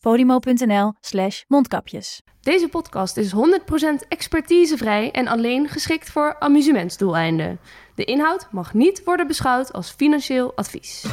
[0.00, 2.22] podimo.nl slash mondkapjes.
[2.40, 3.38] Deze podcast is 100%
[4.08, 7.58] expertisevrij en alleen geschikt voor amusementsdoeleinden.
[7.94, 11.04] De inhoud mag niet worden beschouwd als financieel advies.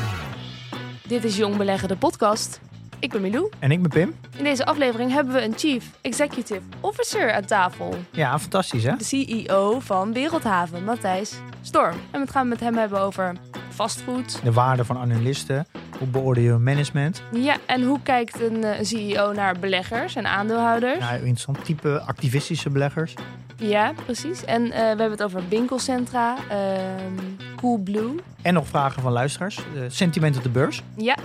[1.07, 2.59] Dit is Jong Beleggen, de podcast.
[2.99, 3.49] Ik ben Milou.
[3.59, 4.15] En ik ben Pim.
[4.37, 7.95] In deze aflevering hebben we een Chief Executive Officer aan tafel.
[8.11, 8.95] Ja, fantastisch hè?
[8.95, 11.95] De CEO van Wereldhaven, Matthijs Storm.
[12.11, 13.35] En we gaan met hem hebben over
[13.69, 14.39] vastgoed.
[14.43, 15.67] De waarde van analisten.
[15.97, 17.21] Hoe beoordeel je management?
[17.31, 20.99] Ja, en hoe kijkt een eh, CEO naar beleggers en aandeelhouders?
[20.99, 23.13] Nou, interessant type activistische beleggers.
[23.57, 24.45] Ja, precies.
[24.45, 27.13] En eh, we hebben het over winkelcentra, ehm
[27.55, 28.15] Coolblue.
[28.41, 29.57] En nog vragen van luisteraars.
[29.57, 30.81] Eh, sentiment op de beurs.
[30.95, 31.15] Ja,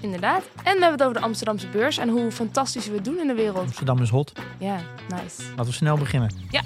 [0.00, 0.42] inderdaad.
[0.42, 3.26] En we hebben het over de Amsterdamse beurs en hoe fantastisch we het doen in
[3.26, 3.58] de wereld.
[3.64, 4.32] Amsterdam is hot.
[4.58, 4.76] Ja,
[5.08, 5.42] nice.
[5.48, 6.30] Laten we snel beginnen.
[6.50, 6.62] Ja.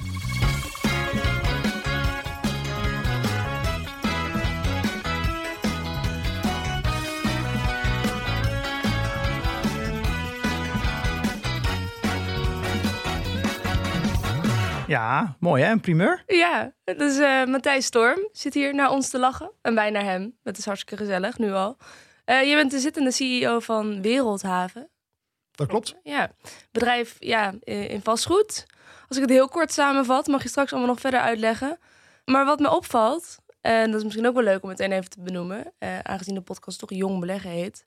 [14.87, 15.71] Ja, mooi hè?
[15.71, 16.23] Een primeur.
[16.27, 19.51] Ja, dus eh Matthijs Storm zit hier naar ons te lachen.
[19.63, 20.35] En wij naar hem.
[20.43, 21.77] Dat is hartstikke gezellig, nu al.
[22.25, 24.89] Eh, je bent de zittende CEO van Wereldhaven.
[25.51, 25.95] Dat klopt.
[26.03, 26.31] Ja,
[26.71, 28.67] bedrijf ja, eh, in vastgoed.
[29.09, 31.79] Als ik het heel kort samenvat, mag je straks allemaal nog verder uitleggen.
[32.25, 35.21] Maar wat me opvalt, en dat is misschien ook wel leuk om meteen even te
[35.21, 37.85] benoemen, eh, aangezien de podcast toch Jong Beleggen heet,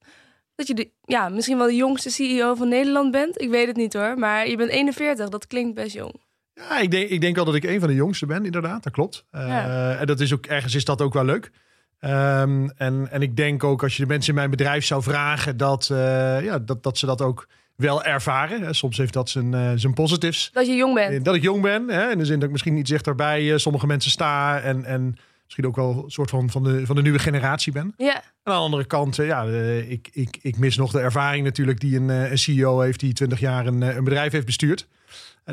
[0.56, 3.42] dat je de, ja, misschien wel de jongste CEO van Nederland bent.
[3.42, 6.14] Ik weet het niet hoor, maar je bent 41, dat klinkt best jong.
[6.54, 8.84] Ja, ik denk, ik denk wel dat ik een van de jongste ben, inderdaad.
[8.84, 9.26] Dat klopt.
[9.32, 9.98] Ja.
[9.98, 11.52] En dat is ook ergens is dat ook wel leuk.
[12.00, 15.58] Ehm, en, en ik denk ook als je de mensen in mijn bedrijf zou vragen,
[15.58, 15.98] dat, eh,
[16.44, 17.48] ja, dat, dat ze dat ook
[17.78, 18.62] wel ervaren.
[18.62, 18.74] Hè.
[18.74, 20.50] Soms heeft dat zijn, eh, zijn positives.
[20.54, 21.14] Dat je jong bent.
[21.14, 23.58] Eh, Dat ik jong ben, hè, in de zin dat ik misschien iets dichterbij eh,
[23.58, 24.60] sommige mensen sta.
[24.60, 27.94] En, en misschien ook wel een soort van, van, de, van de nieuwe generatie ben.
[27.98, 29.44] Ja, Aan de andere kant, ja,
[29.88, 33.40] ik, ik, ik mis nog de ervaring natuurlijk die een, een CEO heeft die 20
[33.40, 34.88] jaar een, een bedrijf heeft bestuurd.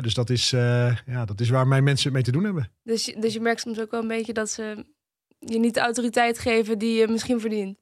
[0.01, 0.49] Dus dat is,
[1.05, 2.71] ja, dat is waar mijn mensen het mee te doen hebben.
[2.83, 4.85] dus, dus je merkt soms ook wel een beetje dat ze
[5.45, 7.77] je niet de autoriteit geven die je misschien verdient.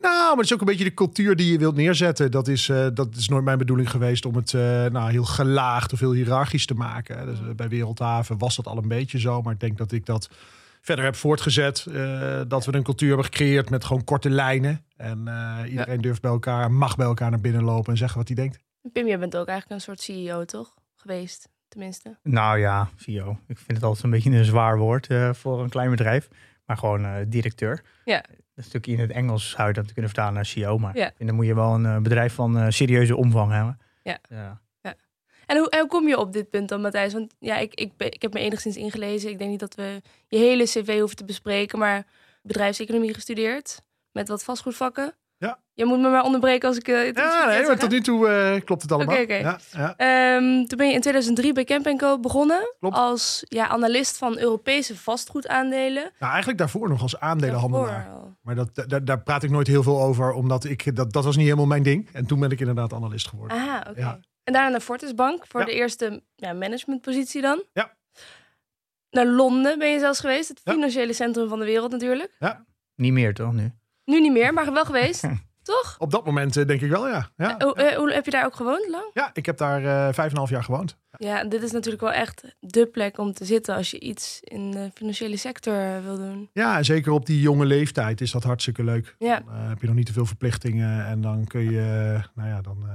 [0.00, 2.30] Nou, maar het is ook een beetje de cultuur die je wilt neerzetten.
[2.30, 5.92] Dat is, eh, dat is nooit mijn bedoeling geweest om het eh, nou, heel gelaagd
[5.92, 7.26] of heel hiërarchisch te maken.
[7.26, 9.42] Dus, eh, bij Wereldhaven was dat al een beetje zo.
[9.42, 10.28] Maar ik denk dat ik dat
[10.80, 11.86] verder heb voortgezet.
[11.86, 14.84] eh, dat we een cultuur hebben gecreëerd met gewoon korte lijnen.
[14.96, 18.26] En eh, iedereen durft bij elkaar, mag bij elkaar naar binnen lopen en zeggen wat
[18.26, 18.58] hij denkt.
[18.92, 20.74] Pim, jij bent ook eigenlijk een soort CEO, toch?
[20.96, 22.18] Geweest, tenminste.
[22.22, 23.30] Nou ja, CEO.
[23.48, 26.28] Ik vind het altijd een beetje een zwaar woord eh, voor een klein bedrijf.
[26.72, 27.82] Maar gewoon eh, directeur.
[28.04, 28.24] Ja.
[28.54, 30.78] Een stukje in het Engels zou je dat kunnen vertalen naar CEO.
[30.78, 31.12] Maar Ja.
[31.16, 33.78] vind, dan moet je wel een eh, bedrijf van eh, serieuze omvang hebben.
[34.02, 34.18] Ja.
[34.28, 34.60] ja.
[35.46, 37.12] En hoe, en hoe kom je op dit punt dan, Matthijs?
[37.12, 39.30] Want ja, ik, ik, ik heb me enigszins ingelezen.
[39.30, 41.78] Ik denk niet dat we je hele cv hoeven te bespreken.
[41.78, 42.06] Maar
[42.42, 43.82] bedrijfseconomie gestudeerd.
[44.12, 45.14] Met wat vastgoedvakken.
[45.46, 45.58] Ja.
[45.74, 48.00] Je moet me maar onderbreken als ik eh, het iets Ja, nee, maar tot nu
[48.00, 49.14] toe eh, klopt het allemaal.
[49.14, 49.34] Oké, oké.
[49.34, 49.96] Ja, ja.
[49.96, 52.74] Ehm, toen ben je in 2003 bij Camp Co begonnen.
[52.78, 52.96] Klopt.
[52.96, 56.02] Als ja, analist van Europese vastgoedaandelen.
[56.18, 58.04] Nou, eigenlijk daarvoor nog als aandelenhandelaar.
[58.04, 58.36] Daarvoor.
[58.42, 61.36] Maar dat, daar, daar praat ik nooit heel veel over, omdat ik, dat, dat was
[61.36, 62.08] niet helemaal mijn ding.
[62.12, 63.56] En toen ben ik inderdaad analist geworden.
[63.56, 64.00] Aha, oké.
[64.00, 64.18] Ja.
[64.44, 65.66] En daarna naar Fortis Bank voor Ja.
[65.66, 67.62] de eerste ja, managementpositie dan.
[67.72, 67.92] Ja.
[69.10, 70.48] Naar Londen ben je zelfs geweest.
[70.48, 70.72] Het Ja.
[70.72, 72.36] financiële centrum van de wereld natuurlijk.
[72.94, 73.72] Niet meer toch nu?
[74.04, 75.24] Nu niet meer, maar wel geweest.
[75.62, 75.94] Toch?
[75.98, 77.28] Op dat moment eh, denk ik wel, ja.
[77.36, 79.04] Ja, Hoe, eh, hoe heb je daar ook gewoond lang?
[79.12, 80.96] ja ik heb daar eh, vijf en een half jaar gewoond.
[81.18, 84.70] Ja, dit is natuurlijk wel echt de plek om te zitten als je iets in
[84.70, 86.50] de financiële sector eh, wil doen.
[86.52, 89.14] Ja, en zeker op die jonge leeftijd is dat hartstikke leuk.
[89.18, 92.24] Ja, Dan eh, heb je nog niet te veel verplichtingen en dan kun je, eh,
[92.34, 92.90] nou ja, dan, eh,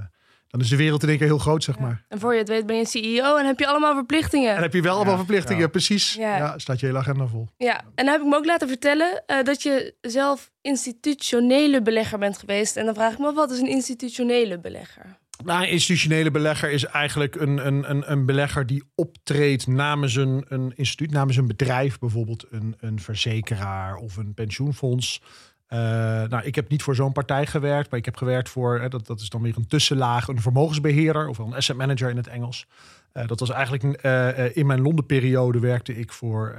[0.47, 2.05] dan is de wereld in één keer heel groot, zeg maar.
[2.07, 4.55] en voor je het weet ben je CEO en heb je allemaal verplichtingen.
[4.55, 5.67] En heb je wel allemaal verplichtingen, ja.
[5.67, 6.13] precies.
[6.13, 6.38] Ja.
[6.38, 6.57] Ja.
[6.57, 7.47] staat je hele agenda vol.
[7.57, 12.19] Ja, en dan heb ik me ook laten vertellen eh, dat je zelf institutionele belegger
[12.19, 12.75] bent geweest.
[12.77, 15.17] En dan vraag ik me af, wat is een institutionele belegger?
[15.45, 20.45] Nou, een institutionele belegger is eigenlijk een, een, een, een belegger die optreedt namens een,
[20.47, 25.21] een instituut, namens een bedrijf, bijvoorbeeld een, een verzekeraar of een pensioenfonds.
[25.67, 25.79] Eh,
[26.29, 29.07] nou, ik heb niet voor zo'n partij gewerkt, maar ik heb gewerkt voor, hè, dat,
[29.07, 32.65] dat is dan weer een tussenlaag, een vermogensbeheerder of een asset manager in het Engels.
[33.11, 36.55] Eh, dat was eigenlijk eh, in mijn Londen-periode werkte ik voor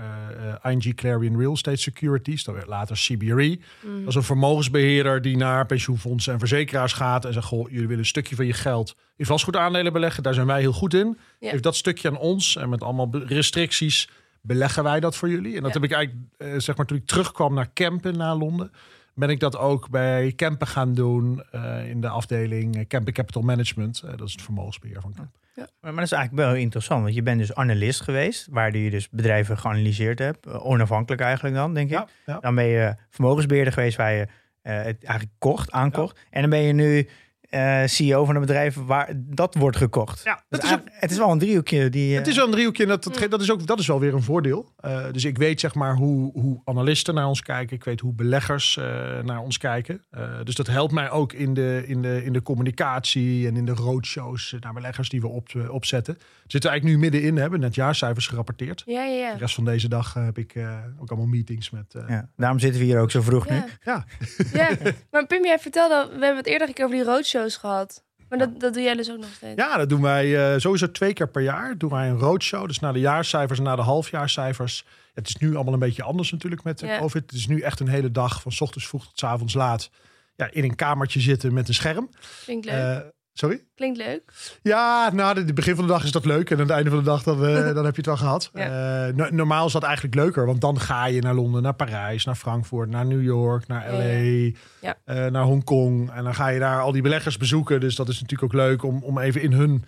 [0.62, 2.44] ING Clarion Real Estate Securities.
[2.44, 3.58] Dat werd later CBRE.
[3.84, 3.98] Mm.
[3.98, 7.98] Dat is een vermogensbeheerder die naar pensioenfondsen en verzekeraars gaat en zegt: Goh, jullie willen
[7.98, 10.22] een stukje van je geld in vastgoedaandelen beleggen.
[10.22, 11.18] Daar zijn wij heel goed in.
[11.40, 14.08] Geef dat stukje aan ons en met allemaal restricties
[14.40, 15.56] beleggen wij dat voor jullie.
[15.56, 15.80] En dat Ja.
[15.80, 18.70] heb ik eigenlijk, zeg maar, toen ik terugkwam naar Kempen, naar Londen,
[19.18, 23.42] ben ik dat ook bij Kempen gaan doen eh, in de afdeling eh, Kempen Capital
[23.42, 24.02] Management.
[24.02, 25.40] Eh, dat is het vermogensbeheer van Kempen.
[25.54, 28.90] Maar, maar dat is eigenlijk wel interessant, want je bent dus analist geweest, waar je
[28.90, 31.96] dus bedrijven geanalyseerd hebt, onafhankelijk eigenlijk dan, denk ik.
[31.96, 32.40] Ja, ja.
[32.40, 34.26] Dan ben je vermogensbeheerder geweest waar je
[34.68, 36.18] eh, het eigenlijk kocht, aankocht.
[36.30, 37.08] En dan ben je nu
[37.48, 40.20] eh, CEO van een bedrijf waar dat wordt gekocht.
[40.24, 42.12] Ja, Dus dat is ook, het is wel een driehoekje die...
[42.12, 43.86] eh, Het is wel een driehoekje en dat, dat, ge- dat, is ook, dat is
[43.86, 44.72] wel weer een voordeel.
[44.76, 47.76] Eh, dus ik weet zeg maar hoe, hoe analisten naar ons kijken.
[47.76, 48.84] Ik weet hoe beleggers eh,
[49.24, 50.04] naar ons kijken.
[50.10, 53.64] Eh, dus dat helpt mij ook in de, in, de, in de communicatie en in
[53.64, 56.14] de roadshows naar beleggers die we op, eh, opzetten.
[56.18, 58.82] We zitten eigenlijk nu middenin, we hebben net jaarcijfers gerapporteerd.
[58.86, 59.32] Ja, ja, ja.
[59.32, 61.94] De rest van deze dag eh, heb ik eh, ook allemaal meetings met...
[61.94, 63.62] eh, ja, daarom zitten we hier ook zo vroeg nu.
[63.84, 64.04] Ja.
[64.52, 64.68] ja.
[65.10, 67.04] Maar Pim, jij vertelde, we hebben het eerder een keer over die
[67.38, 68.04] roadshows gehad.
[68.28, 69.62] Maar dat, dat doe jij dus ook nog steeds.
[69.62, 71.78] Ja, dat doen wij eh, sowieso twee keer per jaar.
[71.78, 72.66] Doen wij een roadshow.
[72.66, 74.84] Dus na de jaarcijfers en na de halfjaarcijfers.
[75.14, 76.98] Het is nu allemaal een beetje anders natuurlijk met de Ja.
[76.98, 77.22] COVID.
[77.22, 79.90] Het is nu echt een hele dag van 's ochtends vroeg tot 's avonds laat.
[80.36, 82.10] Ja, in een kamertje zitten met een scherm.
[82.46, 82.66] Leuk.
[82.66, 82.98] Eh,
[83.38, 83.64] sorry?
[83.74, 84.22] Klinkt leuk.
[84.62, 86.50] Ja, nou, het begin van de dag is dat leuk.
[86.50, 88.50] En aan het einde van de dag dan, eh, dan heb je het wel gehad.
[88.54, 89.06] Ja.
[89.06, 90.46] Eh, no- normaal is dat eigenlijk leuker.
[90.46, 93.98] Want dan ga je naar Londen, naar Parijs, naar Frankfurt, naar New York, naar LA,
[94.02, 94.50] ja.
[94.80, 94.96] Ja.
[95.04, 96.10] eh, naar Hongkong.
[96.12, 97.80] En dan ga je daar al die beleggers bezoeken.
[97.80, 99.84] Dus dat is natuurlijk ook leuk om, om even in hun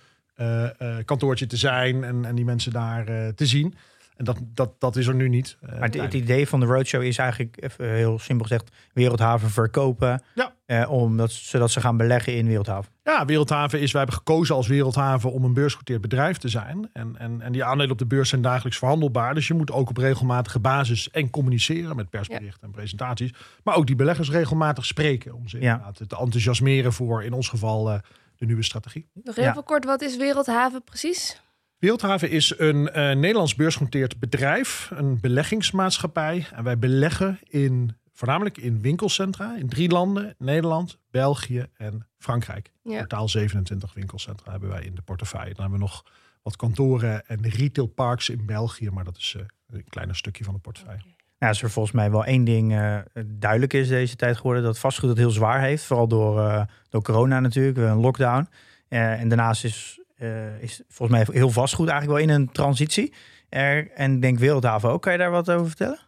[1.04, 3.04] kantoortje te zijn en, en die mensen daar
[3.34, 3.74] te zien.
[4.20, 5.56] En dat, dat, dat is er nu niet.
[5.60, 9.50] Eh, Maar het, het idee van de roadshow is eigenlijk, even heel simpel gezegd, Wereldhaven
[9.50, 10.22] verkopen.
[10.34, 10.52] Ja.
[10.66, 12.92] Eh, omdat, zodat ze gaan beleggen in Wereldhaven.
[13.04, 16.90] Ja, Wereldhaven is, wij hebben gekozen als Wereldhaven om een beursgenoteerd bedrijf te zijn.
[16.92, 19.34] En, en, en die aandelen op de beurs zijn dagelijks verhandelbaar.
[19.34, 23.32] Dus je moet ook op regelmatige basis en communiceren met persberichten en presentaties.
[23.64, 25.72] Maar ook die beleggers regelmatig spreken om ze Ja.
[25.72, 27.98] inderdaad te enthousiasmeren voor in ons geval eh,
[28.36, 29.06] de nieuwe strategie.
[29.24, 29.52] Nog Ja.
[29.52, 31.42] veel kort, wat is Wereldhaven precies?
[31.80, 36.46] Wereldhaven is een eh, Nederlands beursgenoteerd bedrijf, een beleggingsmaatschappij.
[36.52, 42.72] En wij beleggen in, voornamelijk in winkelcentra in drie landen: Nederland, België en Frankrijk.
[42.82, 43.00] Ja.
[43.00, 45.54] Totaal 27 winkelcentra hebben wij in de portefeuille.
[45.54, 46.04] Dan hebben we nog
[46.42, 50.60] wat kantoren en retailparks in België, maar dat is eh, een kleiner stukje van de
[50.60, 51.02] portefeuille.
[51.40, 54.62] Nou, is er volgens mij wel één ding eh, duidelijk is deze tijd geworden.
[54.62, 55.84] Dat vastgoed het heel zwaar heeft.
[55.84, 58.48] Vooral door, eh, door corona natuurlijk, een lockdown.
[58.88, 63.12] Eh, en daarnaast is, eh, is volgens mij heel vastgoed eigenlijk wel in een transitie.
[63.48, 65.02] Er, en ik denk Wereldhaven ook.
[65.02, 65.98] Kan je daar wat over vertellen?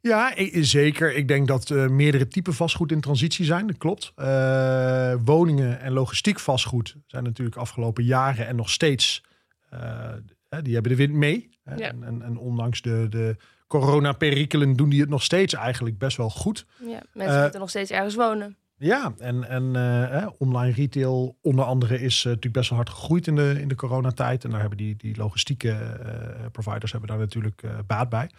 [0.00, 1.14] Ja, zeker.
[1.14, 3.66] Ik denk dat eh, meerdere typen vastgoed in transitie zijn.
[3.66, 4.12] Dat klopt.
[4.16, 9.22] Eh, woningen en logistiek vastgoed zijn natuurlijk afgelopen jaren en nog steeds.
[9.70, 10.12] eh,
[10.48, 11.48] hè, die hebben de wind mee.
[11.64, 11.88] Ja.
[11.88, 13.36] En, en, en ondanks de, de
[13.66, 16.66] coronaperikelen doen die het nog steeds eigenlijk best wel goed.
[16.86, 18.56] Ja, mensen moeten nog steeds ergens wonen.
[18.76, 22.90] Ja, en, en eh, hè, online retail onder andere is eh, natuurlijk best wel hard
[22.90, 24.44] gegroeid in de, in de coronatijd.
[24.44, 28.30] En daar hebben die, die logistieke eh, providers hebben daar natuurlijk eh, baat bij.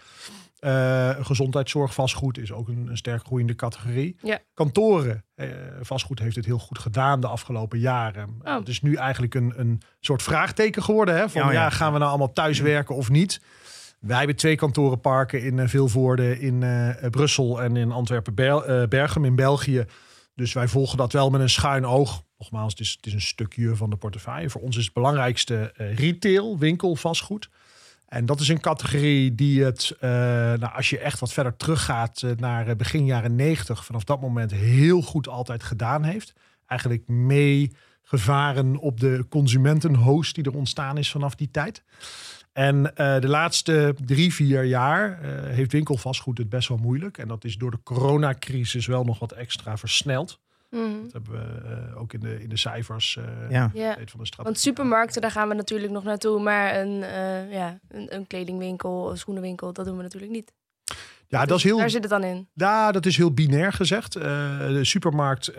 [0.59, 4.17] Eh, gezondheidszorg vastgoed is ook een, een sterk groeiende categorie.
[4.21, 4.39] Ja.
[4.53, 5.47] Kantoren eh,
[5.81, 8.29] vastgoed heeft het heel goed gedaan de afgelopen jaren.
[8.43, 8.55] Oh.
[8.55, 11.15] Het is nu eigenlijk een, een soort vraagteken geworden.
[11.15, 11.69] Hè, van Ja, ja, ja.
[11.69, 13.41] gaan we nou allemaal thuiswerken of niet?
[13.99, 19.85] Wij hebben twee kantorenparken in Vilvoorde, in eh, Brussel en in Antwerpen-Berghem in België.
[20.35, 22.23] Dus wij volgen dat wel met een schuin oog.
[22.37, 24.49] Nogmaals, het is, het is een stukje van de portefeuille.
[24.49, 27.49] Voor ons is het belangrijkste eh, retail, winkel, vastgoed.
[28.07, 32.21] En dat is een categorie die het, eh, nou, als je echt wat verder teruggaat
[32.21, 36.33] eh, naar begin jaren 90, vanaf dat moment heel goed altijd gedaan heeft.
[36.65, 41.83] Eigenlijk meegevaren op de consumentenhost die er ontstaan is vanaf die tijd.
[42.55, 47.17] En eh, de laatste drie, vier jaar eh, heeft winkelvastgoed het best wel moeilijk.
[47.17, 50.39] En dat is door de coronacrisis wel nog wat extra versneld.
[50.69, 51.03] Mhm.
[51.03, 53.71] Dat hebben we eh, ook in de, in de cijfers eh, Ja.
[53.73, 53.93] Ja.
[53.93, 54.43] van de strategie.
[54.43, 56.39] Want supermarkten, daar gaan we natuurlijk nog naartoe.
[56.41, 60.53] Maar een, eh, ja, een, een kledingwinkel, een schoenenwinkel, dat doen we natuurlijk niet.
[61.27, 62.47] Ja, dat is heel Daar zit het dan in.
[62.53, 64.15] Ja, dat is heel binair gezegd.
[64.15, 64.23] Eh,
[64.67, 65.55] de supermarkt eh,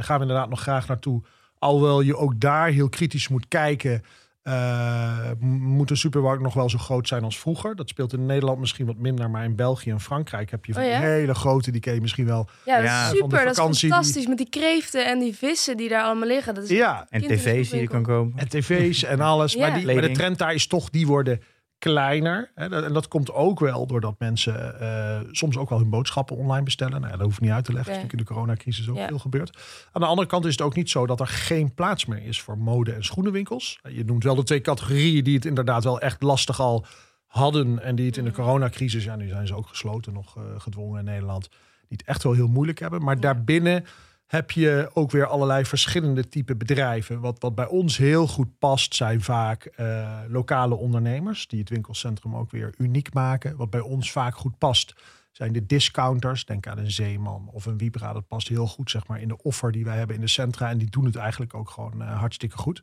[0.00, 1.22] gaan we inderdaad nog graag naartoe.
[1.58, 4.02] Alhoewel je ook daar heel kritisch moet kijken.
[4.42, 7.76] Eh, m- moet een supermarkt nog wel zo groot zijn als vroeger?
[7.76, 9.30] Dat speelt in Nederland misschien wat minder.
[9.30, 11.00] Maar in België en Frankrijk heb je van Oh ja?
[11.00, 11.70] hele grote.
[11.70, 12.48] Die ken je misschien wel.
[12.64, 13.54] Ja, dat Ja, is van de super.
[13.54, 14.26] Dat is die- fantastisch.
[14.26, 16.54] Met die kreeften en die vissen die daar allemaal liggen.
[16.54, 18.32] Dat is Ja, En tv's die je kan kopen.
[18.38, 19.52] en tv's en alles.
[19.52, 19.60] Ja.
[19.68, 21.40] Maar, die, maar de trend daar is toch, die worden
[21.80, 22.50] kleiner.
[22.54, 27.00] En dat komt ook wel doordat mensen eh, soms ook wel hun boodschappen online bestellen.
[27.00, 27.92] Nou, ja, dat hoef ik niet uit te leggen.
[27.92, 28.02] Oké.
[28.02, 29.06] Dat is natuurlijk in de coronacrisis ook Ja.
[29.06, 29.58] veel gebeurd.
[29.92, 32.40] Aan de andere kant is het ook niet zo dat er geen plaats meer is
[32.40, 33.78] voor mode- en schoenenwinkels.
[33.88, 36.84] Je noemt wel de twee categorieën die het inderdaad wel echt lastig al
[37.26, 37.82] hadden.
[37.82, 40.98] En die het in de coronacrisis, ja, nu zijn ze ook gesloten, nog eh, gedwongen
[40.98, 41.48] in Nederland.
[41.88, 43.02] Die het echt wel heel moeilijk hebben.
[43.02, 43.84] Maar daarbinnen
[44.30, 47.20] heb je ook weer allerlei verschillende type bedrijven.
[47.20, 51.48] Wat, wat bij ons heel goed past, zijn vaak eh, lokale ondernemers.
[51.48, 53.56] Die het winkelcentrum ook weer uniek maken.
[53.56, 54.94] Wat bij ons vaak goed past,
[55.32, 56.44] zijn de discounters.
[56.44, 58.12] Denk aan een Zeeman of een Vibra.
[58.12, 60.68] Dat past heel goed zeg maar, in de offer die wij hebben in de centra.
[60.68, 62.82] En die doen het eigenlijk ook gewoon eh, hartstikke goed.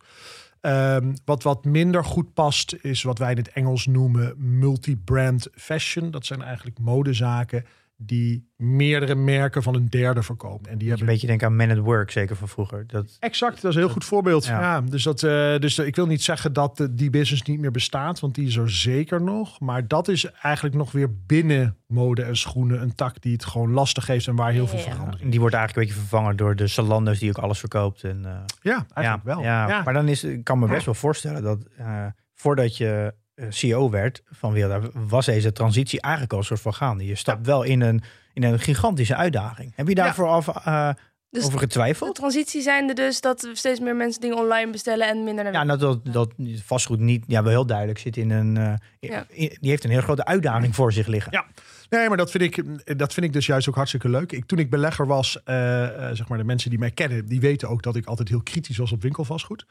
[0.61, 6.11] Ehm, wat wat minder goed past, is wat wij in het Engels noemen multi-brand fashion.
[6.11, 7.65] Dat zijn eigenlijk modezaken
[7.99, 10.71] die meerdere merken van een derde verkopen.
[10.71, 12.87] En die Een hebben beetje denk aan Man at Work, zeker van vroeger.
[12.87, 14.45] Dat, Exact, dat is een heel goed voorbeeld.
[14.45, 14.59] Ja.
[14.61, 14.81] Ja.
[14.81, 18.19] dus dat, eh, dus ik wil niet zeggen dat eh, die business niet meer bestaat,
[18.19, 19.59] want die is er zeker nog.
[19.59, 23.71] Maar dat is eigenlijk nog weer binnen mode en schoenen een tak die het gewoon
[23.71, 24.83] lastig heeft en waar heel veel Ja.
[24.83, 25.21] verandering.
[25.23, 28.03] en die wordt eigenlijk een beetje vervangen door de Salando's die ook alles verkoopt.
[28.03, 29.41] En, eh, Ja, eigenlijk ja, wel.
[29.43, 29.81] Ja, Ja.
[29.83, 33.19] Maar dan is, ik kan me best wel voorstellen dat eh, voordat je eh,
[33.49, 37.05] CEO werd van Wilda, was deze transitie eigenlijk al een soort van gaande.
[37.05, 38.01] Je stapt wel in een,
[38.33, 39.73] in een gigantische uitdaging.
[39.75, 40.89] Heb je daarvoor af, eh,
[41.29, 42.15] Dus over de getwijfeld?
[42.15, 45.79] transitie zijnde dus dat steeds meer mensen dingen online bestellen en minder naar Ja, nou,
[45.79, 46.33] dat, dat
[46.65, 48.57] vastgoed niet, ja, wel heel duidelijk zit in een.
[48.57, 49.25] eh, Ja.
[49.29, 51.31] in- die heeft een heel grote uitdaging voor zich liggen.
[51.31, 51.45] Ja.
[51.89, 52.63] Nee, maar dat vind, ik,
[52.97, 54.31] dat vind ik dus juist ook hartstikke leuk.
[54.31, 57.39] Ik, toen ik belegger was, eh, eh, zeg maar de mensen die mij kennen, die
[57.39, 59.65] weten ook dat ik altijd heel kritisch was op winkelvastgoed.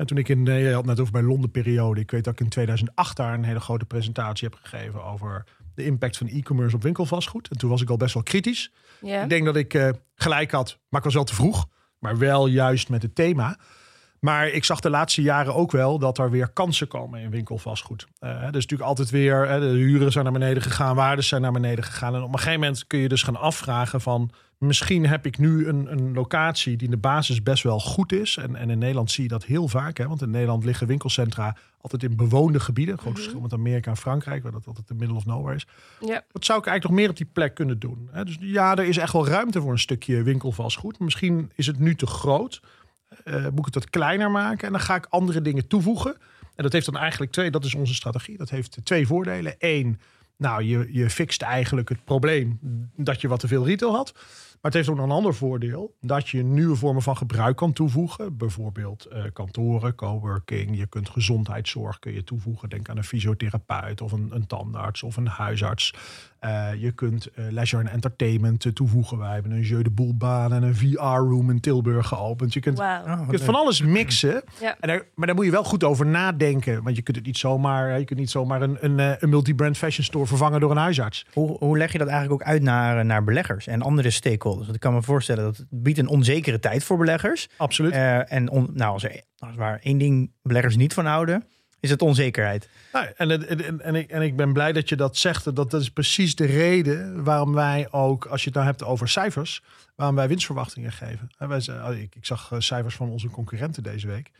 [0.00, 2.32] En toen ik in, eh, je had net over mijn Londen periode, ik weet dat
[2.32, 6.76] ik in 2008 daar een hele grote presentatie heb gegeven over de impact van e-commerce
[6.76, 7.48] op winkelvastgoed.
[7.48, 8.72] En toen was ik al best wel kritisch.
[9.00, 11.66] Ik denk dat ik eh, gelijk had, maar ik was wel te vroeg.
[11.98, 13.58] Maar wel juist met het thema.
[14.20, 18.06] Maar ik zag de laatste jaren ook wel dat er weer kansen komen in winkelvastgoed.
[18.18, 21.52] Eh dus natuurlijk altijd weer, hè, de huren zijn naar beneden gegaan, waarden zijn naar
[21.52, 22.14] beneden gegaan.
[22.14, 24.30] En op een gegeven moment kun je dus gaan afvragen van...
[24.60, 28.36] misschien heb ik nu een, een locatie die in de basis best wel goed is.
[28.36, 29.98] En, en in Nederland zie je dat heel vaak.
[29.98, 32.98] Hè, want in Nederland liggen winkelcentra altijd in bewoonde gebieden.
[32.98, 35.66] Groot verschil met Amerika en Frankrijk, waar dat altijd de middle of nowhere is.
[36.00, 36.24] ja.
[36.32, 38.08] Wat zou ik eigenlijk nog meer op die plek kunnen doen?
[38.12, 38.24] Hè?
[38.24, 40.98] Dus ja, er is echt wel ruimte voor een stukje winkelvastgoed.
[40.98, 42.60] Misschien is het nu te groot.
[43.24, 46.16] Eh, moet ik het wat kleiner maken en dan ga ik andere dingen toevoegen.
[46.54, 48.36] En dat heeft dan eigenlijk twee, dat is onze strategie.
[48.36, 49.54] Dat heeft twee voordelen.
[49.58, 50.00] Eén,
[50.36, 52.58] nou, je, je fixt eigenlijk het probleem
[52.96, 54.14] dat je wat te veel retail had.
[54.60, 55.96] Maar het heeft ook nog een ander voordeel.
[56.00, 58.36] Dat je nieuwe vormen van gebruik kan toevoegen.
[58.36, 60.78] Bijvoorbeeld eh, kantoren, coworking.
[60.78, 62.68] Je kunt gezondheidszorg kun je toevoegen.
[62.68, 65.94] Denk aan een fysiotherapeut of een, een tandarts of een huisarts.
[66.40, 69.18] Eh, je kunt eh, leisure en entertainment eh, toevoegen.
[69.18, 72.52] Wij hebben een Jeu de Boel baan en een VR-room in Tilburg geopend.
[72.54, 72.78] Je kunt.
[72.78, 74.42] Oh, je kunt van alles mixen.
[74.60, 74.76] Ja.
[74.80, 76.82] En daar, maar daar moet je wel goed over nadenken.
[76.82, 80.04] Want je kunt het niet zomaar, je kunt niet zomaar een, een, een multi-brand fashion
[80.04, 81.26] store vervangen door een huisarts.
[81.32, 84.64] Hoe, hoe leg je dat eigenlijk ook uit naar, naar beleggers en andere stakeholders?
[84.64, 87.48] Want ik kan me voorstellen dat het biedt een onzekere tijd voor beleggers.
[87.56, 87.92] Absoluut.
[87.92, 91.44] Eh, en on- nou, als er als waar één ding beleggers niet van houden,
[91.80, 92.68] is het onzekerheid.
[92.92, 95.44] Nou, en, het- en, en, en ik, en ik ben blij dat je dat zegt.
[95.44, 99.08] Dat, dat is precies de reden waarom wij ook, als je het nou hebt over
[99.08, 99.62] cijfers,
[99.96, 101.30] waarom wij winstverwachtingen geven.
[101.38, 104.30] En wij, oh, ik, ik zag eh, cijfers van onze concurrenten deze week.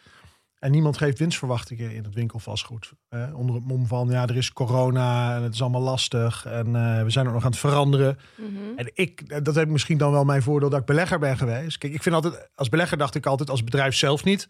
[0.58, 2.92] En niemand geeft winstverwachtingen in het winkelvastgoed.
[3.08, 6.46] Eh, onder het mom van, ja, er is corona en het is allemaal lastig.
[6.46, 8.18] En eh, we zijn ook nog aan het veranderen.
[8.36, 8.48] Mhm.
[8.76, 11.36] En ik, eh, dat heb ik misschien dan wel mijn voordeel dat ik belegger ben
[11.36, 11.78] geweest.
[11.78, 14.48] Kijk, ik vind altijd, als belegger dacht ik altijd, als bedrijf zelf niet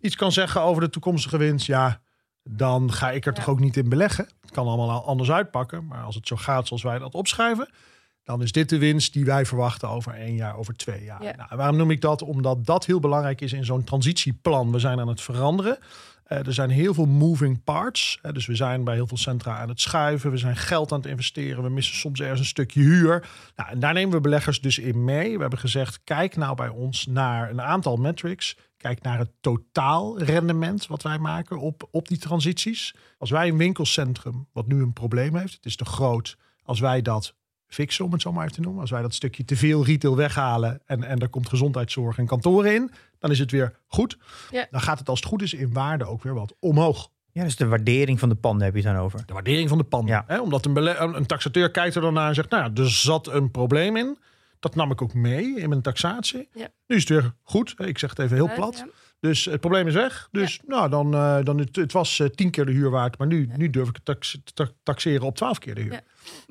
[0.00, 2.00] iets kan zeggen over de toekomstige winst, ja,
[2.44, 3.38] dan ga ik er Ja.
[3.38, 4.28] toch ook niet in beleggen.
[4.40, 7.68] Het kan allemaal anders uitpakken, maar als het zo gaat zoals wij dat opschrijven,
[8.24, 11.22] dan is dit de winst die wij verwachten over één jaar, over twee jaar.
[11.22, 11.36] Ja.
[11.36, 12.22] Nou, waarom noem ik dat?
[12.22, 14.72] Omdat dat heel belangrijk is in zo'n transitieplan.
[14.72, 15.78] We zijn aan het veranderen.
[16.24, 18.18] Eh, er zijn heel veel moving parts.
[18.22, 20.30] Eh, dus we zijn bij heel veel centra aan het schuiven.
[20.30, 21.62] We zijn geld aan het investeren.
[21.62, 23.28] We missen soms ergens een stukje huur.
[23.56, 25.34] Nou, en daar nemen we beleggers dus in mee.
[25.34, 28.56] We hebben gezegd, kijk nou bij ons naar een aantal metrics.
[28.76, 32.94] Kijk naar het totaalrendement wat wij maken op, op die transities.
[33.18, 36.36] Als wij een winkelcentrum, wat nu een probleem heeft, het is te groot.
[36.62, 37.34] Als wij dat
[37.74, 38.80] fixen, om het zo maar even te noemen.
[38.80, 42.74] Als wij dat stukje te veel retail weghalen en, en er komt gezondheidszorg en kantoren
[42.74, 44.18] in, dan is het weer goed.
[44.50, 44.66] Ja.
[44.70, 47.10] Dan gaat het als het goed is in waarde ook weer wat omhoog.
[47.32, 49.22] Ja, dus de waardering van de panden heb je het dan over.
[49.26, 50.14] De waardering van de panden.
[50.14, 50.24] Ja.
[50.26, 50.40] Hè?
[50.40, 53.26] Omdat een, een, een taxateur kijkt er dan naar en zegt, nou ja, er zat
[53.26, 54.18] een probleem in.
[54.60, 56.48] Dat nam ik ook mee in mijn taxatie.
[56.52, 56.68] Ja.
[56.86, 57.74] Nu is het weer goed.
[57.78, 58.84] Ik zeg het even heel Ja, plat.
[59.24, 60.28] Dus het probleem is weg.
[60.32, 63.26] Dus nou, dan, eh, dan het, het was eh, tien keer de huur waard, maar
[63.26, 65.92] nu, nu durf ik het tax- ta- taxeren op twaalf keer de huur.
[65.92, 66.00] Ja.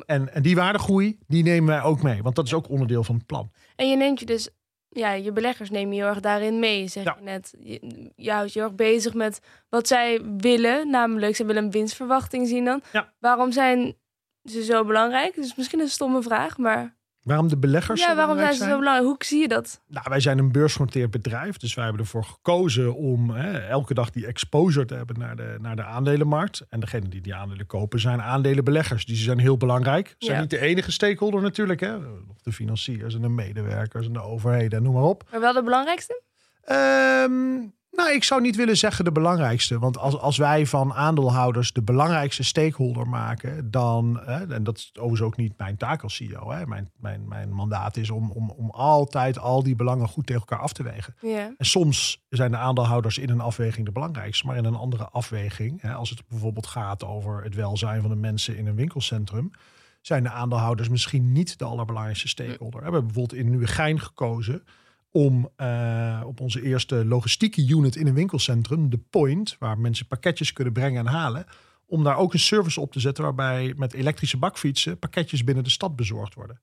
[0.06, 3.16] En, en die waardegroei, die nemen wij ook mee, want dat is ook onderdeel van
[3.16, 3.52] het plan.
[3.76, 4.50] En je neemt je dus
[4.90, 7.56] ja, je beleggers neem je heel erg daarin mee, zeg je net.
[7.60, 9.40] Je, je houdt je heel erg bezig met
[9.70, 10.90] wat zij willen.
[10.90, 12.82] Namelijk, ze willen een winstverwachting zien dan.
[12.92, 13.14] Ja.
[13.20, 13.96] Waarom zijn
[14.44, 15.36] ze zo belangrijk?
[15.36, 17.02] Dus misschien een stomme vraag, maar...
[17.24, 19.08] Waarom de beleggers Ja, waarom zijn ze zo belangrijk?
[19.08, 19.82] Hoe zie je dat?
[19.88, 24.10] Nou, wij zijn een beursgenoteerd bedrijf, dus wij hebben ervoor gekozen om hè, elke dag
[24.10, 26.66] die exposure te hebben naar de, naar de aandelenmarkt.
[26.70, 29.06] En degene die die aandelen kopen zijn aandelenbeleggers.
[29.06, 30.08] Die zijn heel belangrijk.
[30.08, 30.42] Ze zijn Ja.
[30.42, 31.80] niet de enige stakeholder natuurlijk.
[31.80, 32.00] Hè.
[32.00, 35.24] Nog De financiers en de medewerkers en de overheden, noem maar op.
[35.32, 36.22] Maar wel de belangrijkste?
[36.64, 37.60] Ehm,
[37.96, 39.80] nou, ik zou niet willen zeggen de belangrijkste.
[39.80, 44.92] Want als, als wij van aandeelhouders de belangrijkste stakeholder maken, dan, hè, en dat is
[44.94, 46.52] overigens ook niet mijn taak als CEO.
[46.52, 46.66] Hè.
[46.66, 50.60] Mijn, mijn, mijn mandaat is om, om, om altijd al die belangen goed tegen elkaar
[50.60, 51.16] af te wegen.
[51.58, 55.82] En soms zijn de aandeelhouders in een afweging de belangrijkste, maar in een andere afweging,
[55.82, 59.52] hè, als het bijvoorbeeld gaat over het welzijn van de mensen in een winkelcentrum,
[60.02, 62.80] zijn de aandeelhouders misschien niet de allerbelangrijkste stakeholder.
[62.80, 64.64] We hebben bijvoorbeeld in Nieuwegein gekozen
[65.14, 70.54] om eh, op onze eerste logistieke unit in een winkelcentrum, de Point, waar mensen pakketjes
[70.54, 71.46] kunnen brengen en halen,
[71.86, 75.70] om daar ook een service op te zetten waarbij met elektrische bakfietsen pakketjes binnen de
[75.70, 76.62] stad bezorgd worden.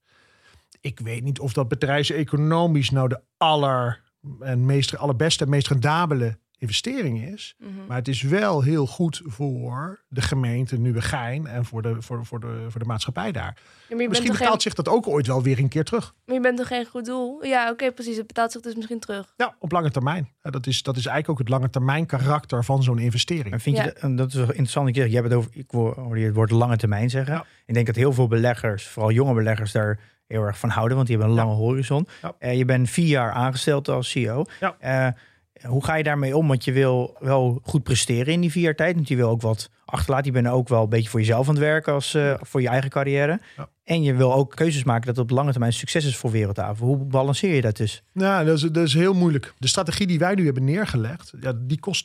[0.81, 4.03] Ik weet niet of dat bedrijfseconomisch nou de aller
[4.41, 7.55] en meest, allerbeste en meest rendabele investering is.
[7.59, 7.71] Mhm.
[7.89, 12.41] Maar het is wel heel goed voor de gemeente Nieuwegein en voor de, voor, voor
[12.41, 13.57] de, voor de maatschappij daar.
[13.89, 16.15] Ja, je Misschien betaalt geen, zich dat ook ooit wel weer een keer terug.
[16.27, 17.45] maar je bent toch geen goed doel?
[17.45, 18.17] Ja, oké, precies.
[18.17, 19.33] Het betaalt zich dus misschien terug.
[19.37, 20.29] Ja, op lange termijn.
[20.43, 23.53] Dat is, dat is eigenlijk ook het lange termijn karakter van zo'n investering.
[23.53, 24.89] En vind je dat, en dat is wel interessant.
[24.89, 27.35] Ik zeg, jij hebt het over, ik hoor hoorde je het woord lange termijn zeggen.
[27.35, 27.45] Ja.
[27.67, 31.09] Ik denk dat heel veel beleggers, vooral jonge beleggers, daar heel erg van houden, want
[31.09, 31.49] die hebben een Ja.
[31.49, 32.07] lange horizon.
[32.23, 32.35] Ja.
[32.39, 34.45] Eh, je bent vier jaar aangesteld als CEO.
[34.61, 34.77] Ja.
[34.79, 35.13] Eh,
[35.63, 36.49] hoe ga je daarmee om?
[36.49, 38.95] Want je wil wel goed presteren in die vier jaar tijd.
[38.95, 40.27] Want je wil ook wat achterlaten.
[40.27, 42.69] Je bent ook wel een beetje voor jezelf aan het werken als eh, voor je
[42.69, 43.41] eigen carrière.
[43.57, 43.69] Ja.
[43.85, 46.87] En je wil ook keuzes maken dat het op lange termijn succes is voor Wereldhaven.
[46.87, 48.03] Hoe balanceer je dat dus?
[48.13, 49.55] Ja, dat is, dat is heel moeilijk.
[49.59, 52.05] De strategie die wij nu hebben neergelegd, ja, die kost,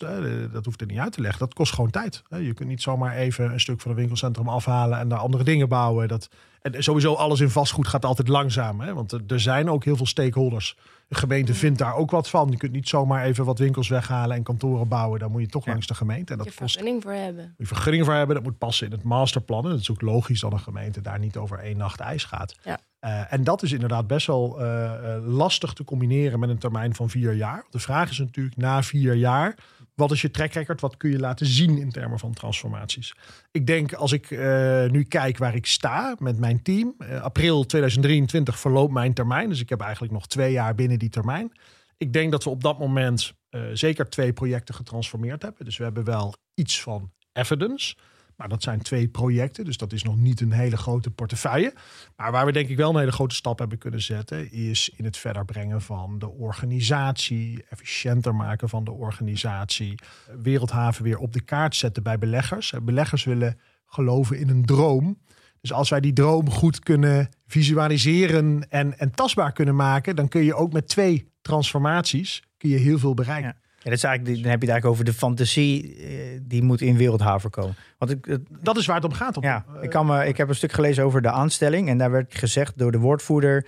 [0.51, 2.23] dat hoeft er niet uit te leggen, dat kost gewoon tijd.
[2.29, 5.69] Je kunt niet zomaar even een stuk van een winkelcentrum afhalen en daar andere dingen
[5.69, 6.07] bouwen.
[6.07, 6.29] Dat,
[6.61, 8.79] en sowieso alles in vastgoed gaat altijd langzaam.
[8.79, 10.77] Hè, want er zijn ook heel veel stakeholders.
[11.07, 12.47] De gemeente vindt daar ook wat van.
[12.51, 15.19] Je kunt niet zomaar even wat winkels weghalen en kantoren bouwen.
[15.19, 15.71] Dan moet je toch Ja.
[15.71, 16.33] langs de gemeente.
[16.33, 17.43] En Je dat kost vergunning voor hebben.
[17.45, 18.35] moet je vergunning voor hebben.
[18.35, 19.63] Dat moet passen in het masterplan.
[19.63, 22.55] En dat is ook logisch dat een gemeente daar niet over één nacht ijs gaat.
[22.63, 22.79] Ja.
[22.99, 26.95] Eh, en dat is inderdaad best wel eh, eh, lastig te combineren met een termijn
[26.95, 27.65] van vier jaar.
[27.69, 29.55] De vraag is natuurlijk na vier jaar,
[29.95, 30.81] wat is je track record?
[30.81, 33.15] Wat kun je laten zien in termen van transformaties?
[33.51, 36.95] Ik denk als ik eh, nu kijk waar ik sta met mijn team.
[36.97, 39.49] eh, april 2023 verloopt mijn termijn.
[39.49, 41.51] Dus ik heb eigenlijk nog twee jaar binnen die termijn.
[41.97, 45.65] Ik denk dat we op dat moment eh, zeker twee projecten getransformeerd hebben.
[45.65, 47.95] Dus we hebben wel iets van evidence.
[48.35, 51.73] Maar dat zijn twee projecten, dus dat is nog niet een hele grote portefeuille.
[52.15, 55.05] Maar waar we denk ik wel een hele grote stap hebben kunnen zetten, is in
[55.05, 59.99] het verder brengen van de organisatie, efficiënter maken van de organisatie,
[60.41, 62.73] Wereldhaven weer op de kaart zetten bij beleggers.
[62.81, 65.17] Beleggers willen geloven in een droom.
[65.61, 70.43] Dus als wij die droom goed kunnen visualiseren en, en tastbaar kunnen maken, dan kun
[70.43, 73.57] je ook met twee transformaties kun je heel veel bereiken.
[73.85, 76.81] Ja, dat is eigenlijk, dan heb je het eigenlijk over de fantasie eh, die moet
[76.81, 77.75] in Wereldhaven komen.
[77.97, 79.37] Want ik, het- Dat is waar het om gaat.
[79.37, 81.89] Om, Ja, ik, kan me, ik heb een stuk gelezen over de aanstelling.
[81.89, 83.67] En daar werd gezegd door de woordvoerder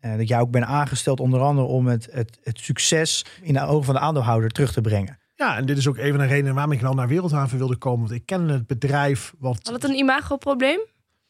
[0.00, 3.60] eh, dat jij ook bent aangesteld onder andere om het, het, het succes in de
[3.66, 5.18] ogen van de aandeelhouder terug te brengen.
[5.34, 7.76] Ja, en dit is ook een van de redenen waarom ik wel naar Wereldhaven wilde
[7.76, 8.00] komen.
[8.08, 9.58] Want ik ken het bedrijf wat...
[9.62, 10.80] Had het een imagoprobleem?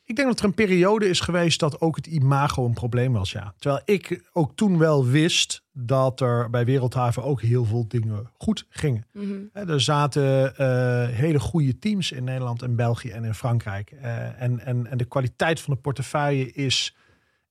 [0.09, 3.33] Ik denk dat er een periode is geweest dat ook het imago een probleem was,
[3.33, 3.55] ja.
[3.59, 8.66] Terwijl ik ook toen wel wist dat er bij Wereldhaven ook heel veel dingen goed
[8.68, 9.07] gingen.
[9.12, 9.35] Mhm.
[9.53, 13.90] Er zaten eh, hele goede teams in Nederland en België en in Frankrijk.
[13.90, 16.97] Eh, en, en, en de kwaliteit van de portefeuille is,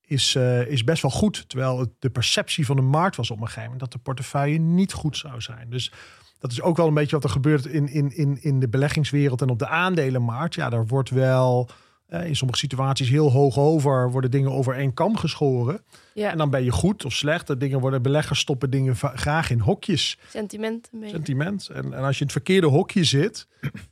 [0.00, 1.48] is, eh, is best wel goed.
[1.48, 4.58] Terwijl het, de perceptie van de markt was op een gegeven moment dat de portefeuille
[4.58, 5.70] niet goed zou zijn.
[5.70, 5.92] Dus
[6.38, 9.42] dat is ook wel een beetje wat er gebeurt in, in, in, in de beleggingswereld
[9.42, 10.54] en op de aandelenmarkt.
[10.54, 11.70] Ja, daar wordt wel
[12.08, 15.82] in sommige situaties heel hoog over, worden dingen over één kam geschoren.
[16.14, 17.46] Ja, En dan ben je goed of slecht.
[17.46, 21.14] Dat dingen worden beleggers stoppen dingen graag in hokjes sentiment een beetje.
[21.14, 21.68] sentiment.
[21.68, 23.48] En, en als je in het verkeerde hokje zit,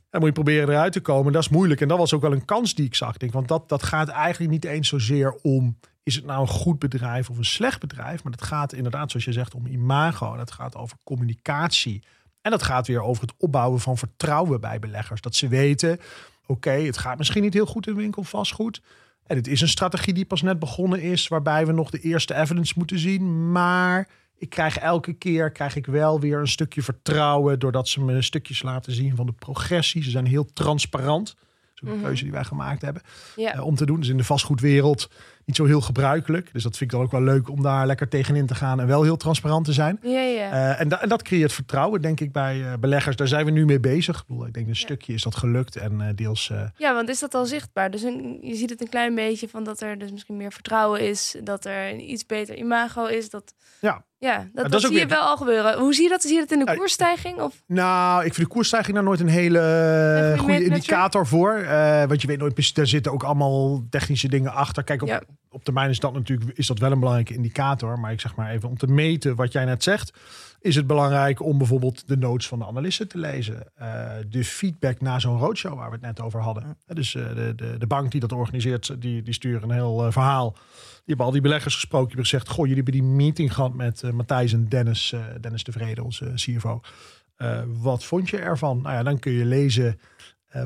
[0.09, 1.33] dan moet je proberen eruit te komen.
[1.33, 1.81] Dat is moeilijk.
[1.81, 3.17] En dat was ook wel een kans die ik zag.
[3.17, 5.77] Denk, want dat, dat gaat eigenlijk niet eens zozeer om...
[6.03, 8.23] is het nou een goed bedrijf of een slecht bedrijf?
[8.23, 10.33] Maar het gaat inderdaad, zoals je zegt, om imago.
[10.33, 12.03] En het gaat over communicatie.
[12.41, 15.21] En dat gaat weer over het opbouwen van vertrouwen bij beleggers.
[15.21, 15.99] Dat ze weten,
[16.47, 18.81] oké, het gaat misschien niet heel goed in winkel vastgoed.
[19.25, 22.35] En het is een strategie die pas net begonnen is, waarbij we nog de eerste
[22.35, 23.51] evidence moeten zien.
[23.51, 28.21] Maar ik krijg elke keer krijg ik wel weer een stukje vertrouwen doordat ze me
[28.21, 30.03] stukjes laten zien van de progressie.
[30.03, 31.35] Ze zijn heel transparant.
[31.73, 32.03] Dat is Mhm.
[32.03, 33.01] keuze die wij gemaakt hebben
[33.35, 33.53] Ja.
[33.53, 33.99] eh, om te doen.
[33.99, 35.09] Dus in de vastgoedwereld
[35.47, 36.49] niet zo heel gebruikelijk.
[36.53, 38.87] Dus dat vind ik dan ook wel leuk om daar lekker tegenin te gaan en
[38.87, 39.99] wel heel transparant te zijn.
[40.01, 40.51] Ja, ja.
[40.51, 43.15] Uh, en, da en, dat creëert vertrouwen, denk ik, bij uh, beleggers.
[43.15, 44.19] Daar zijn we nu mee bezig.
[44.19, 46.51] Ik, bedoel, ik denk een stukje is dat gelukt en uh, deels.
[46.77, 47.91] Ja, want is dat al zichtbaar?
[47.91, 51.01] Dus een, je ziet het een klein beetje van dat er dus misschien meer vertrouwen
[51.01, 53.29] is, dat er een iets beter imago is.
[53.29, 54.05] Dat, ja.
[54.19, 55.79] Ja, dat, dat, dat zie je wel al gebeuren.
[55.79, 56.21] Hoe zie je dat?
[56.21, 57.39] Zie je dat in de koersstijging?
[57.39, 57.63] Of?
[57.67, 61.65] Nou, ik vind de koersstijging daar nooit een hele goede indicator voor.
[62.07, 64.83] Want je weet nooit daar zitten ook allemaal technische dingen achter.
[64.83, 65.21] Kijk, op, ja.
[65.49, 67.99] Op termijn is dat natuurlijk is dat wel een belangrijke indicator.
[67.99, 70.13] Maar ik zeg maar even om te meten wat jij net zegt
[70.59, 73.63] is het belangrijk om bijvoorbeeld de notes van de analisten te lezen.
[73.81, 76.77] Uh, de feedback na zo'n roadshow waar we het net over hadden.
[76.87, 76.93] Ja.
[76.93, 80.11] Dus uh, de, de, de bank die dat organiseert, die, die sturen een heel uh,
[80.11, 80.51] verhaal.
[80.51, 82.07] Die hebben al die beleggers gesproken.
[82.07, 85.71] Die hebben gezegd, goh, jullie hebben die meeting gehad met Matthijs en Dennis, Dennis de
[85.71, 86.81] Vrede, onze CFO.
[87.67, 88.81] wat vond je ervan?
[88.81, 89.99] Nou ja, dan kun je lezen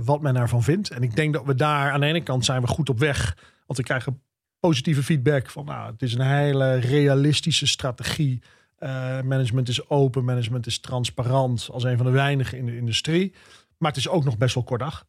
[0.03, 0.89] wat men ervan vindt.
[0.89, 3.37] En ik denk dat we daar aan de ene kant zijn we goed op weg.
[3.65, 4.21] Want we krijgen
[4.61, 8.41] positieve feedback van, nou, het is een hele realistische strategie
[8.83, 13.33] uh, management is open, management is transparant als een van de weinigen in de industrie.
[13.77, 15.05] Maar het is ook nog best wel kort dag.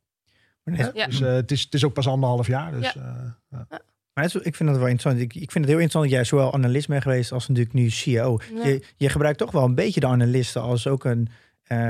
[0.65, 1.07] Ja.
[1.07, 2.73] Dus uh, het, is, het is ook pas anderhalf jaar.
[2.73, 3.35] Dus, ja.
[3.53, 3.81] uh, ja.
[4.15, 5.19] Maar is, ik vind het wel interessant.
[5.19, 7.91] Ik, ik vind het heel interessant dat jij zowel analist bent geweest als natuurlijk nu
[7.91, 8.38] CEO.
[8.62, 11.29] Je, je gebruikt toch wel een beetje de analisten als ook een,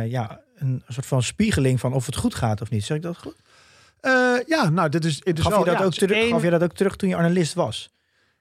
[0.09, 2.85] ja, een soort van spiegeling van of het goed gaat of niet.
[2.85, 3.37] Zeg ik dat goed?
[4.46, 5.20] Ja, nou, dit is.
[5.24, 7.54] Gaf, wel, je dat ja, ook terug, gaf je dat ook terug toen je analist
[7.54, 7.90] was?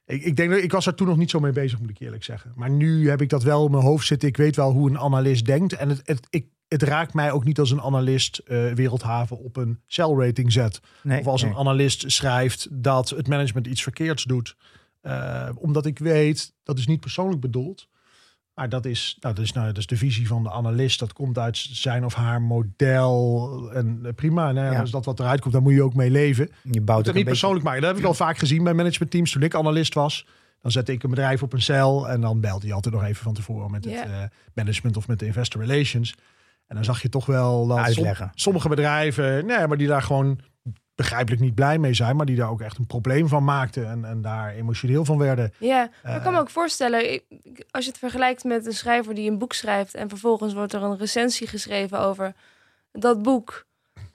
[0.06, 2.00] Ik, ik, denk dat ik was er toen nog niet zo mee bezig, moet ik
[2.00, 2.52] eerlijk zeggen.
[2.56, 4.30] Maar nu heb ik dat wel in mijn hoofd zitten.
[4.30, 5.74] Ik weet wel hoe een analist denkt.
[5.74, 9.58] En het, het, ik, het raakt mij ook niet als een analist uh, Wereldhaven op
[9.58, 10.80] een cell rating zet.
[11.04, 11.52] Nee, of als nee.
[11.52, 14.56] een analist schrijft dat het management iets verkeerds doet.
[15.04, 17.88] Uh, omdat ik weet, dat is niet persoonlijk bedoeld.
[18.56, 21.00] Maar dat is, nou, dat, is, nou, dat is de visie van de analist.
[21.00, 23.70] Dat komt uit zijn of haar model.
[23.74, 24.52] En uh, prima.
[24.52, 24.80] Nee, Ja.
[24.80, 26.50] Als dat wat eruit komt, dan moet je ook mee leven.
[26.72, 27.24] Je bouwt het een niet beetje...
[27.30, 27.82] persoonlijk maken.
[27.82, 30.26] Dat heb ik al vaak gezien bij managementteams toen ik analist was.
[30.62, 33.24] Dan zette ik een bedrijf op een cel en dan belde hij altijd nog even
[33.24, 36.16] van tevoren met het eh, management of met de investor relations.
[36.68, 38.30] En dan zag je toch wel dat som- Uitleggen.
[38.34, 40.40] sommige bedrijven, nee, maar die daar gewoon
[41.02, 44.06] begrijpelijk niet blij mee zijn, maar die daar ook echt een probleem van maakten en,
[44.06, 45.54] en daar emotioneel van werden.
[45.58, 46.44] Ja, maar ik kan me Eh.
[46.44, 47.24] ook voorstellen, ik-
[47.72, 50.84] als je het vergelijkt met een schrijver die een boek schrijft en vervolgens wordt er
[50.84, 52.34] een recensie geschreven over
[52.92, 53.66] dat boek.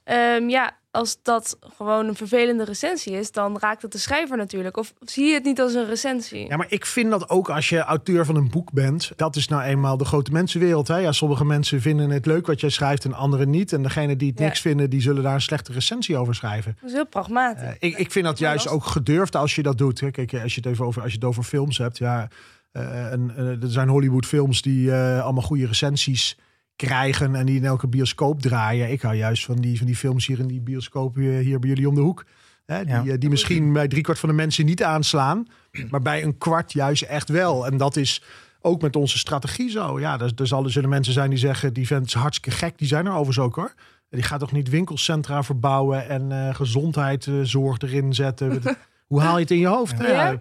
[0.05, 4.77] Ehm, ja, als dat gewoon een vervelende recensie is, dan raakt het de schrijver natuurlijk.
[4.77, 6.49] Of zie je het niet als een recensie?
[6.49, 9.13] Ja, maar ik vind dat ook als je auteur van een boek bent.
[9.17, 10.89] Dat is nou eenmaal de grote mensenwereld.
[10.89, 10.97] Hè?
[10.97, 13.73] Ja, sommige mensen vinden het leuk wat jij schrijft en anderen niet.
[13.73, 14.45] En degene die het Ja.
[14.45, 16.77] niks vinden, die zullen daar een slechte recensie over schrijven.
[16.81, 17.63] Dat is heel pragmatisch.
[17.63, 20.01] Eh, ik, ik vind dat juist ook gedurfd als je dat doet.
[20.01, 20.11] Hè.
[20.11, 21.99] Kijk, als je het even over, als je het over films hebt.
[21.99, 22.29] Ja,
[22.73, 26.39] eh, en, eh, er zijn Hollywood films die eh, allemaal goede recensies
[26.77, 27.35] krijgen.
[27.35, 28.91] En die in elke bioscoop draaien.
[28.91, 31.69] Ik hou juist van die, van die films hier in die bioscoop hier, hier bij
[31.69, 32.25] jullie om de hoek.
[32.67, 33.05] Hè, die, Ja.
[33.07, 35.47] eh, die misschien bij driekwart van de mensen niet aanslaan.
[35.91, 37.67] Maar bij een kwart juist echt wel.
[37.67, 38.23] En dat is
[38.61, 40.01] ook met onze strategie zo.
[40.01, 41.73] Ja, er, er, zal, er zullen mensen zijn die zeggen...
[41.73, 42.79] die vent is hartstikke gek.
[42.79, 43.75] Die zijn er overigens ook hoor.
[44.11, 46.09] Die gaat toch niet winkelcentra verbouwen...
[46.09, 48.63] en eh gezondheidszorg erin zetten.
[49.07, 49.99] Hoe haal je het in je hoofd?
[50.01, 50.41] Ja?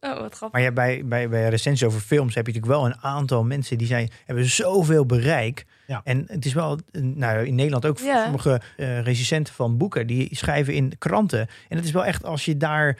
[0.00, 0.52] Oh, wat grappig.
[0.52, 3.78] Maar ja, bij, bij, bij recensies over films heb je natuurlijk wel een aantal mensen
[3.78, 5.64] die zijn, hebben zoveel bereik.
[5.86, 6.00] Ja.
[6.04, 8.22] En het is wel, nou in Nederland ook Ja.
[8.22, 11.48] sommige eh recensenten van boeken, die schrijven in kranten.
[11.68, 12.98] En het is wel echt, als je daar,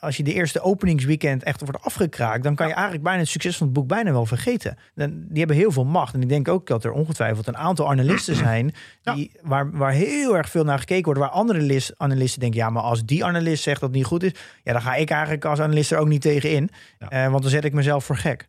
[0.00, 3.56] als je de eerste openingsweekend echt wordt afgekraakt, dan kan je eigenlijk bijna het succes
[3.56, 4.76] van het boek bijna wel vergeten.
[4.94, 6.14] Dan, die hebben heel veel macht.
[6.14, 9.14] En ik denk ook dat er ongetwijfeld een aantal analisten zijn Ja.
[9.14, 11.20] die, waar, waar heel erg veel naar gekeken wordt.
[11.20, 14.22] Waar andere lis- analisten denken, ja, maar als die analist zegt dat het niet goed
[14.22, 14.32] is,
[14.64, 16.70] ja, dan ga ik eigenlijk als analist er ook niet tegen in.
[16.98, 17.08] Ja.
[17.08, 18.48] Eh, want dan zet ik mezelf voor gek.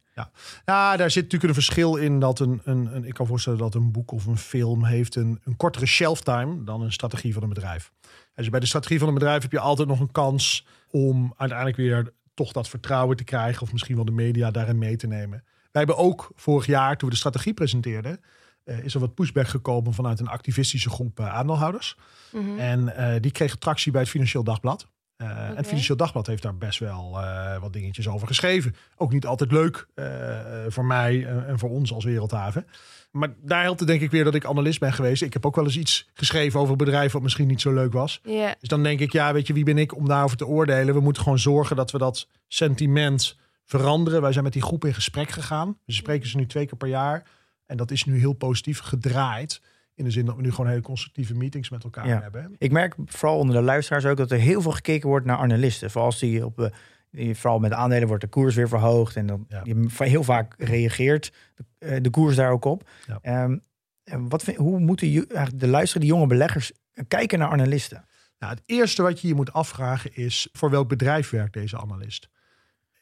[0.66, 3.76] Ja, daar zit natuurlijk een verschil in dat een, een, een ik kan voorstellen dat
[3.76, 7.44] een boek of een film heeft een, een kortere shelf time dan een strategie van
[7.44, 7.92] een bedrijf.
[8.36, 11.78] Dus bij de strategie van een bedrijf heb je altijd nog een kans om uiteindelijk
[11.78, 15.44] weer toch dat vertrouwen te krijgen of misschien wel de media daarin mee te nemen.
[15.72, 18.20] Wij hebben ook vorig jaar, toen we de strategie presenteerden,
[18.64, 21.98] eh, is er wat pushback gekomen vanuit een activistische groep eh, aandeelhouders.
[22.32, 22.60] Mhm.
[22.60, 24.88] En eh, die kregen tractie bij het Financieel Dagblad.
[25.22, 25.56] Eh, En Oké.
[25.56, 28.76] het Financieel Dagblad heeft daar best wel eh, wat dingetjes over geschreven.
[28.96, 32.68] Ook niet altijd leuk eh, eh, voor mij eh, en voor ons als Wereldhaven.
[33.12, 35.22] Maar daar helpt het denk ik weer dat ik analist ben geweest.
[35.22, 37.94] Ik heb ook wel eens iets geschreven over een bedrijf wat misschien niet zo leuk
[37.94, 38.22] was.
[38.60, 40.94] Dus dan denk ik, ja, weet je, wie ben ik om daarover te oordelen?
[40.94, 44.22] We moeten gewoon zorgen dat we dat sentiment veranderen.
[44.22, 45.78] Wij zijn met die groep in gesprek gegaan.
[45.86, 47.24] We spreken ze nu twee keer per jaar.
[47.66, 49.62] En dat is nu heel positief gedraaid.
[50.02, 52.22] In de zin dat we nu gewoon hele constructieve meetings met elkaar Ja.
[52.22, 52.56] hebben.
[52.58, 55.90] Ik merk vooral onder de luisteraars ook dat er heel veel gekeken wordt naar analisten.
[55.92, 56.72] Vooral als die op,
[57.12, 59.16] eh, vooral met aandelen wordt de koers weer verhoogd.
[59.16, 59.64] En dan Ja.
[59.98, 62.90] heel vaak reageert de, eh, de koers daar ook op.
[63.08, 63.20] Ja.
[63.22, 63.58] Ehm,
[64.04, 66.72] en wat vind, hoe moeten de luisteren, die jonge beleggers,
[67.08, 68.06] kijken naar analisten?
[68.40, 72.30] Nou, het eerste wat je je moet afvragen is voor welk bedrijf werkt deze analist?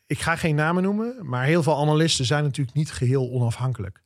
[0.06, 4.02] Ik ga geen namen noemen, maar heel veel analisten zijn natuurlijk niet geheel onafhankelijk.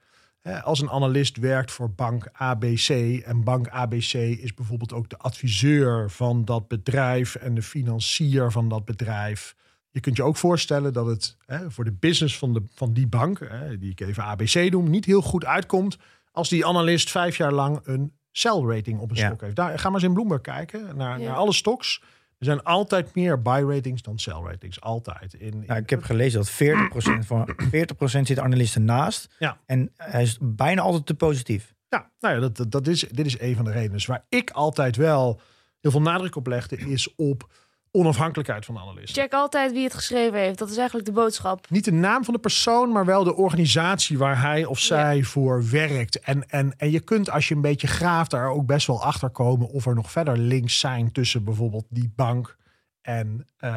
[0.63, 2.89] Als een analist werkt voor bank ABC
[3.25, 8.69] en bank ABC is bijvoorbeeld ook de adviseur van dat bedrijf en de financier van
[8.69, 9.55] dat bedrijf.
[9.89, 13.07] Je kunt je ook voorstellen dat het hè, voor de business van, de, van die
[13.07, 15.97] bank, hè, die ik even ABC noem, niet heel goed uitkomt
[16.31, 19.27] als die analist vijf jaar lang een sell rating op een Ja.
[19.27, 19.55] stok heeft.
[19.55, 21.27] Daar, ga maar eens in Bloomberg kijken naar, Ja.
[21.27, 22.01] naar alle stocks.
[22.43, 24.81] Er zijn altijd meer buy ratings dan sell ratings.
[24.81, 25.33] Altijd.
[25.33, 27.49] In, in- Nou, ik heb gelezen dat 40%, van,
[28.17, 29.35] 40% zit analisten naast.
[29.39, 29.57] Ja.
[29.65, 31.73] En hij is bijna altijd te positief.
[31.89, 33.91] Ja, nou ja, dat, dat, dat is, dit is een van de redenen.
[33.93, 35.41] Dus waar ik altijd wel
[35.79, 37.51] heel veel nadruk op legde, is op
[37.95, 39.13] onafhankelijkheid van de analist.
[39.17, 40.57] Check altijd wie het geschreven heeft.
[40.57, 41.69] Dat is eigenlijk de boodschap.
[41.69, 45.69] Niet de naam van de persoon, maar wel de organisatie waar hij of zij voor
[45.69, 46.19] werkt.
[46.19, 49.29] En, en, en je kunt als je een beetje graaft daar ook best wel achter
[49.29, 52.57] komen of er nog verder links zijn tussen bijvoorbeeld die bank
[53.01, 53.71] en eh,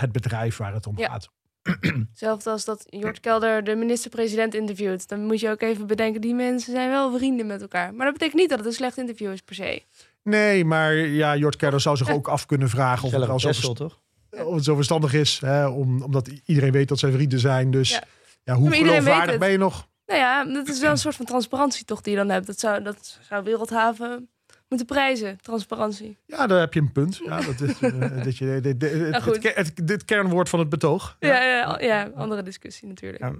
[0.00, 1.08] het bedrijf waar het om Ja.
[1.08, 1.28] gaat.
[2.10, 5.08] Hetzelfde als dat Jort Kelder de minister-president interviewt.
[5.08, 7.94] Dan moet je ook even bedenken, die mensen zijn wel vrienden met elkaar.
[7.94, 9.82] Maar dat betekent niet dat het een slecht interview is per se.
[10.22, 14.00] Nee, maar ja, Jort Kelder zou zich ook af kunnen vragen of het, zo, toch?
[14.30, 15.40] of het zo verstandig is.
[15.40, 17.70] Hè, om, omdat iedereen weet dat zijn vrienden zijn.
[17.70, 18.02] Dus Ja.
[18.42, 19.88] ja, hoe geloofwaardig ben je nog?
[20.06, 22.46] Nou ja, dat is wel een soort van transparantie toch die je dan hebt.
[22.46, 24.29] Dat zou, dat zou Wereldhaven
[24.70, 26.18] moeten prijzen, transparantie.
[26.26, 27.20] Ja, daar heb je een punt.
[27.24, 29.42] Ja, dat is, eh, dat je, dit, dit, het, goed.
[29.42, 31.16] het, het- dit kernwoord van het betoog.
[31.18, 33.22] Ja, ja, ja, andere discussie natuurlijk.
[33.22, 33.32] Ja.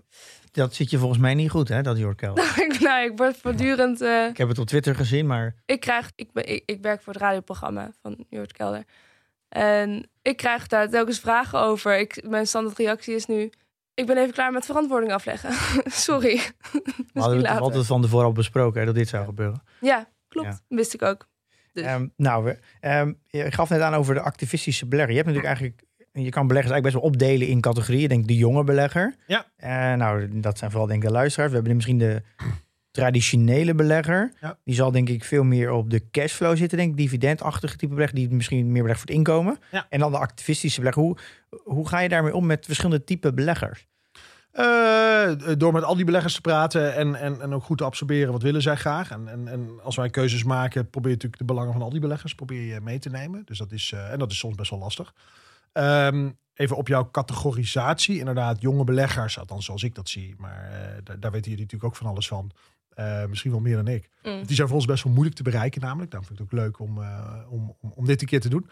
[0.52, 2.38] Dat zit je volgens mij niet goed, hè, dat Jorkel.
[2.66, 4.00] ik, nou, ik word voortdurend...
[4.00, 6.10] eh, Ik heb het op Twitter gezien, maar ik krijg...
[6.14, 8.84] Ik, ben, ik, ik werk voor het radioprogramma van Jort Kelder.
[9.48, 11.98] En ik krijg daar telkens vragen over.
[11.98, 13.50] Ik, mijn standaard reactie is nu...
[13.94, 15.50] Ik ben even klaar met verantwoording afleggen.
[16.08, 16.40] Sorry.
[17.12, 19.62] we hadden het altijd van tevoren al besproken hè, dat dit zou gebeuren.
[19.80, 20.62] Ja, klopt.
[20.68, 20.76] Ja.
[20.76, 21.28] Wist ik ook.
[21.72, 21.84] Dus.
[21.84, 25.14] Ehm, nou, ehm, je gaf net aan over de activistische belegger.
[25.14, 28.02] Je hebt natuurlijk eigenlijk, je kan beleggers eigenlijk best wel opdelen in categorieën.
[28.02, 29.14] Ik denk de jonge belegger.
[29.26, 29.46] Ja.
[29.56, 31.50] Eh, nou, dat zijn vooral denk ik de luisteraars.
[31.50, 32.22] We hebben misschien de
[32.90, 34.32] traditionele belegger.
[34.40, 34.58] Ja.
[34.64, 36.96] Die zal denk ik veel meer op de cashflow zitten, denk ik.
[36.96, 39.58] Dividendachtige type belegger, die misschien meer belegt voor het inkomen.
[39.70, 39.86] Ja.
[39.88, 41.02] En dan de activistische belegger.
[41.02, 41.16] Hoe,
[41.64, 43.88] hoe ga je daarmee om met verschillende type beleggers?
[44.50, 48.32] Eh, door met al die beleggers te praten en, en, en ook goed te absorberen
[48.32, 49.10] wat willen zij graag.
[49.10, 52.00] En, en, en als wij keuzes maken, probeer je natuurlijk de belangen van al die
[52.00, 53.42] beleggers probeer je mee te nemen.
[53.44, 55.14] Dus dat is, eh, en dat is soms best wel lastig.
[55.72, 58.18] Ehm, even op jouw categorisatie.
[58.18, 60.34] Inderdaad, jonge beleggers, althans zoals ik dat zie.
[60.38, 62.50] Maar eh, daar, daar weten jullie natuurlijk ook van alles van.
[63.28, 64.10] Misschien wel meer dan ik.
[64.22, 64.46] Mm.
[64.46, 66.10] Die zijn voor ons best wel moeilijk te bereiken namelijk.
[66.10, 66.98] Daarom vind ik het ook leuk om,
[67.50, 68.70] om, om, om dit een keer te doen.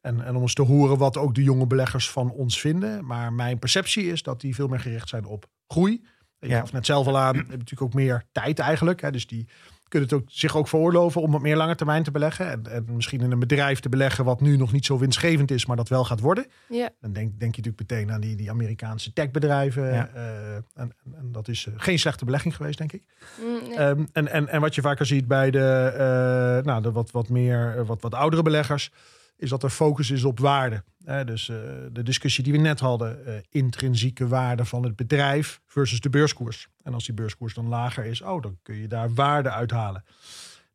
[0.00, 3.04] En, en om eens te horen wat ook de jonge beleggers van ons vinden.
[3.06, 6.04] Maar mijn perceptie is dat die veel meer gericht zijn op groei.
[6.38, 6.58] Je Ja.
[6.58, 9.00] gaf net zelf al aan, hebben natuurlijk ook meer tijd eigenlijk.
[9.00, 9.48] Hè, dus die
[9.88, 12.50] kunnen het ook, zich ook veroorloven om wat meer lange termijn te beleggen.
[12.50, 15.66] En, en misschien in een bedrijf te beleggen wat nu nog niet zo winstgevend is,
[15.66, 16.46] maar dat wel gaat worden.
[16.68, 16.90] Ja.
[17.00, 19.92] Dan denk, denk je natuurlijk meteen aan die, die Amerikaanse techbedrijven.
[19.92, 20.08] Ja.
[20.08, 23.02] eh, en, en, en dat is eh, geen slechte belegging geweest, denk ik.
[23.40, 23.76] Mm, nee.
[23.78, 27.28] Ehm, en, en, en wat je vaker ziet bij de, eh, nou, de wat, wat
[27.28, 28.92] meer, wat, wat oudere beleggers,
[29.40, 30.82] is dat er focus is op waarde.
[31.24, 31.56] Dus eh,
[31.92, 36.68] de discussie die we net hadden, eh, intrinsieke waarde van het bedrijf versus de beurskoers.
[36.82, 40.04] En als die beurskoers dan lager is, oh, dan kun je daar waarde uithalen.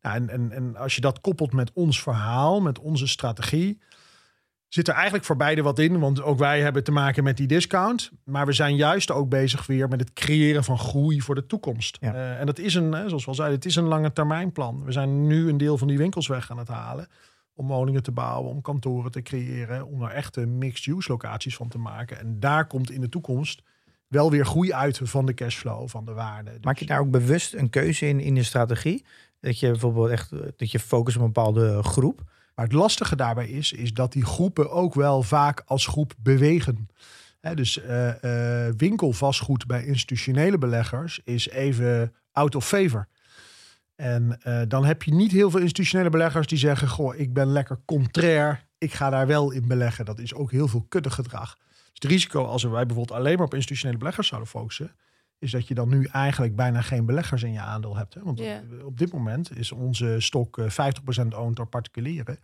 [0.02, 3.78] Nou, en, en, en als je dat koppelt met ons verhaal, met onze strategie,
[4.68, 5.98] zit er eigenlijk voor beide wat in.
[5.98, 8.10] Want ook wij hebben te maken met die discount.
[8.24, 11.98] Maar we zijn juist ook bezig weer met het creëren van groei voor de toekomst.
[12.00, 12.14] Ja.
[12.14, 14.84] Eh, en dat is een, zoals we al zeiden, het is een lange termijn plan.
[14.84, 17.08] We zijn nu een deel van die winkels weg aan het halen.
[17.58, 19.86] Om woningen te bouwen, om kantoren te creëren.
[19.86, 22.18] Om er echte mixed-use locaties van te maken.
[22.18, 23.62] En daar komt in de toekomst
[24.08, 26.50] wel weer groei uit van de cashflow, van de waarde.
[26.50, 29.04] Dus- Maak je daar ook bewust een keuze in in de strategie?
[29.40, 32.22] Dat je bijvoorbeeld echt dat je focust op een bepaalde groep.
[32.54, 36.88] Maar het lastige daarbij is, is dat die groepen ook wel vaak als groep bewegen.
[37.54, 43.08] Dus eh, eh, winkelvastgoed bij institutionele beleggers is even out of favor.
[43.96, 47.46] En eh, dan heb je niet heel veel institutionele beleggers die zeggen: Goh, ik ben
[47.46, 48.64] lekker contrair.
[48.78, 50.04] Ik ga daar wel in beleggen.
[50.04, 51.56] Dat is ook heel veel kuddegedrag.
[51.56, 54.94] Dus het risico als wij bijvoorbeeld alleen maar op institutionele beleggers zouden focussen,
[55.38, 58.14] is dat je dan nu eigenlijk bijna geen beleggers in je aandeel hebt.
[58.14, 58.22] Hè?
[58.22, 58.62] Want Ja.
[58.84, 62.38] op dit moment is onze stok eh, 50% owned door particulieren.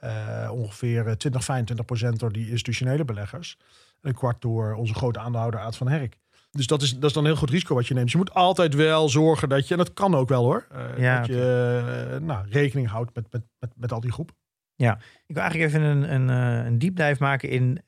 [0.00, 3.56] Eh, ongeveer eh, 20, 25% door die institutionele beleggers.
[4.00, 6.16] En een kwart door onze grote aandeelhouder Aad van Herk.
[6.50, 8.10] Dus dat is, dat is dan een heel goed risico wat je neemt.
[8.10, 11.18] Je moet altijd wel zorgen dat je, en dat kan ook wel hoor, eh, Ja,
[11.18, 14.34] dat je eh, nou, rekening houdt met, met, met, met al die groepen.
[15.26, 17.82] Ik wil eigenlijk even een, een, eh, een deep dive maken in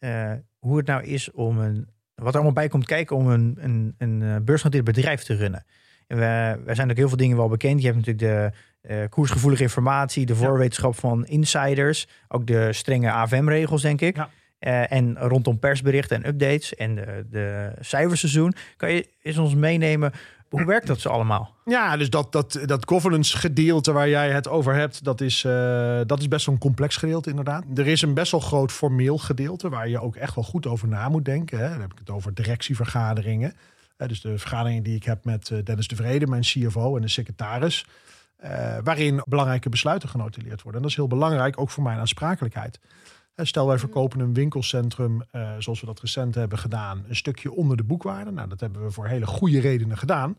[0.59, 1.88] hoe het nou is om een.
[2.14, 5.64] Wat er allemaal bij komt kijken om een, een, een beursgenoteerd bedrijf te runnen.
[6.07, 7.81] En we, wij zijn ook heel veel dingen wel bekend.
[7.81, 14.01] Je hebt natuurlijk de, koersgevoelige informatie, de voorwetenschap van insiders, ook de strenge AFM-regels, denk
[14.01, 14.16] ik.
[14.16, 14.31] Ja.
[14.62, 18.55] Eh, en rondom persberichten en updates en de, de cijferseizoen.
[18.77, 20.12] Kan je eens ons meenemen,
[20.48, 21.55] hoe werkt dat zo allemaal?
[21.64, 26.01] Ja, dus dat, dat, dat governance gedeelte waar jij het over hebt, dat is, eh,
[26.07, 27.64] dat is best wel een complex gedeelte inderdaad.
[27.75, 30.88] Er is een best wel groot formeel gedeelte waar je ook echt wel goed over
[30.88, 31.59] na moet denken.
[31.59, 31.68] Hè.
[31.68, 33.55] Dan heb ik het over directievergaderingen.
[33.96, 37.09] Eh, dus de vergaderingen die ik heb met Dennis de Vrede, mijn CFO en de
[37.09, 37.87] secretaris.
[38.85, 40.75] waarin belangrijke besluiten genotuleerd worden.
[40.75, 42.79] En dat is heel belangrijk, ook voor mijn aansprakelijkheid.
[43.37, 47.77] Stel, wij verkopen een winkelcentrum, eh, zoals we dat recent hebben gedaan, een stukje onder
[47.77, 48.31] de boekwaarde.
[48.31, 50.35] Nou, dat hebben we voor hele goede redenen gedaan.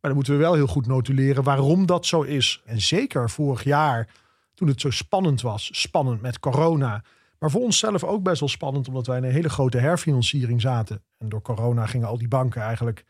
[0.00, 2.62] Maar dan moeten we wel heel goed notuleren waarom dat zo is.
[2.64, 4.08] En zeker vorig jaar,
[4.54, 7.02] toen het zo spannend was, spannend met corona.
[7.38, 11.02] Maar voor onszelf ook best wel spannend, omdat wij in een hele grote herfinanciering zaten.
[11.18, 13.04] En door corona gingen al die banken eigenlijk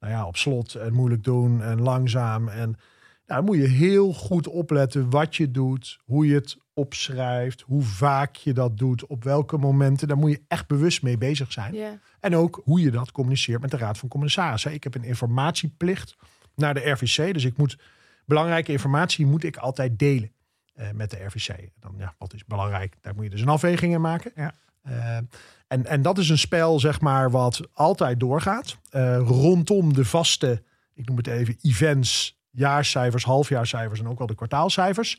[0.00, 2.48] nou ja, op slot en moeilijk doen en langzaam.
[2.48, 2.76] En
[3.26, 7.82] nou, dan moet je heel goed opletten wat je doet, hoe je het opschrijft, hoe
[7.82, 10.08] vaak je dat doet, op welke momenten.
[10.08, 11.74] Daar moet je echt bewust mee bezig zijn.
[11.74, 11.98] Ja.
[12.20, 14.72] En ook hoe je dat communiceert met de Raad van Commissarissen.
[14.72, 16.16] Ik heb een informatieplicht
[16.54, 17.32] naar de RVC.
[17.32, 17.78] Dus ik moet
[18.24, 20.32] belangrijke informatie moet ik altijd delen
[20.74, 21.70] eh, met de RVC.
[21.80, 22.96] Dan, ja, wat is belangrijk?
[23.00, 24.32] Daar moet je dus een afweging in maken.
[24.34, 24.54] Ja.
[24.82, 25.16] Eh,
[25.66, 28.78] en, en dat is een spel, zeg maar, wat altijd doorgaat.
[28.90, 30.62] Eh, rondom de vaste,
[30.94, 35.18] ik noem het even, events, jaarcijfers, halfjaarcijfers en ook wel de kwartaalcijfers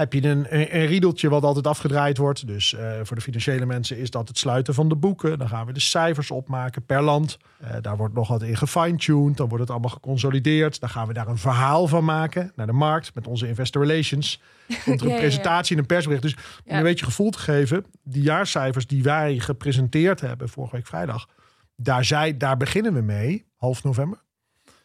[0.00, 2.46] heb je een, een, riedeltje wat altijd afgedraaid wordt.
[2.46, 5.38] Dus eh, voor de financiële mensen is dat het sluiten van de boeken.
[5.38, 7.38] Dan gaan we de cijfers opmaken per land.
[7.58, 9.36] Eh, daar wordt nog wat in gefine-tuned.
[9.36, 10.80] Dan wordt het allemaal geconsolideerd.
[10.80, 14.40] Dan gaan we daar een verhaal van maken naar de markt met onze investor relations.
[14.84, 16.22] Komt er een Ja, presentatie en een persbericht.
[16.22, 16.76] Dus om Ja.
[16.76, 21.28] een beetje gevoel te geven, die jaarcijfers die wij gepresenteerd hebben vorige week vrijdag,
[21.76, 24.18] daar, zij, daar beginnen we mee, half november.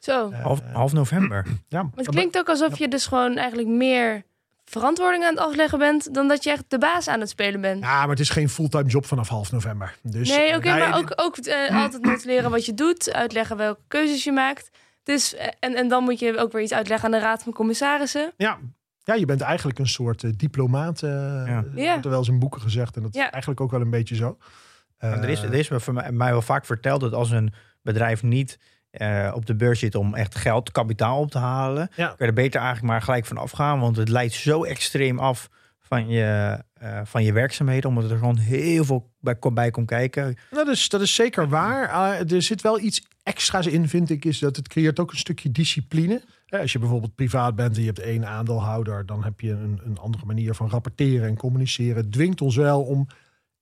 [0.05, 0.29] Zo.
[0.31, 1.45] Eh, Half, half november.
[1.67, 4.23] ja, Maar het klinkt ook alsof je dus gewoon eigenlijk meer
[4.65, 7.83] verantwoording aan het afleggen bent dan dat je echt de baas aan het spelen bent.
[7.83, 9.95] Ja, maar het is geen fulltime job vanaf half november.
[10.03, 13.81] Dus nee, eh, oké, maar ook, ook eh, altijd notuleren wat je doet, uitleggen welke
[13.87, 14.69] keuzes je maakt.
[15.03, 17.53] Dus, eh, en, en dan moet je ook weer iets uitleggen aan de raad van
[17.53, 18.33] commissarissen.
[18.37, 18.57] Ja.
[19.03, 21.03] ja, je bent eigenlijk een soort eh, diplomaat.
[21.03, 21.63] eh Ja.
[21.75, 21.89] Ja.
[21.91, 22.95] wordt er wel eens in boeken gezegd.
[22.95, 23.25] En dat Ja.
[23.25, 24.37] is eigenlijk ook wel een beetje zo.
[24.99, 27.31] Maar er is, Eh, er is me voor mij, mij wel vaak verteld dat als
[27.31, 28.59] een bedrijf niet
[28.97, 32.07] eh, op de beurs zit om echt geld, kapitaal op te halen, Ja.
[32.07, 33.79] kun je er beter eigenlijk maar gelijk van afgaan.
[33.79, 38.37] Want het leidt zo extreem af van je, eh, van je werkzaamheden, omdat er gewoon
[38.37, 40.35] heel veel bij, bij komt kijken.
[40.49, 41.89] dat, is, dat is zeker waar.
[41.89, 44.25] Eh, er zit wel iets extra's in, vind ik.
[44.25, 46.21] Is dat het creëert ook een stukje discipline.
[46.49, 49.97] Als je bijvoorbeeld privaat bent en je hebt één aandeelhouder, dan heb je een, een
[49.97, 51.95] andere manier van rapporteren en communiceren.
[51.95, 53.07] Het dwingt ons wel om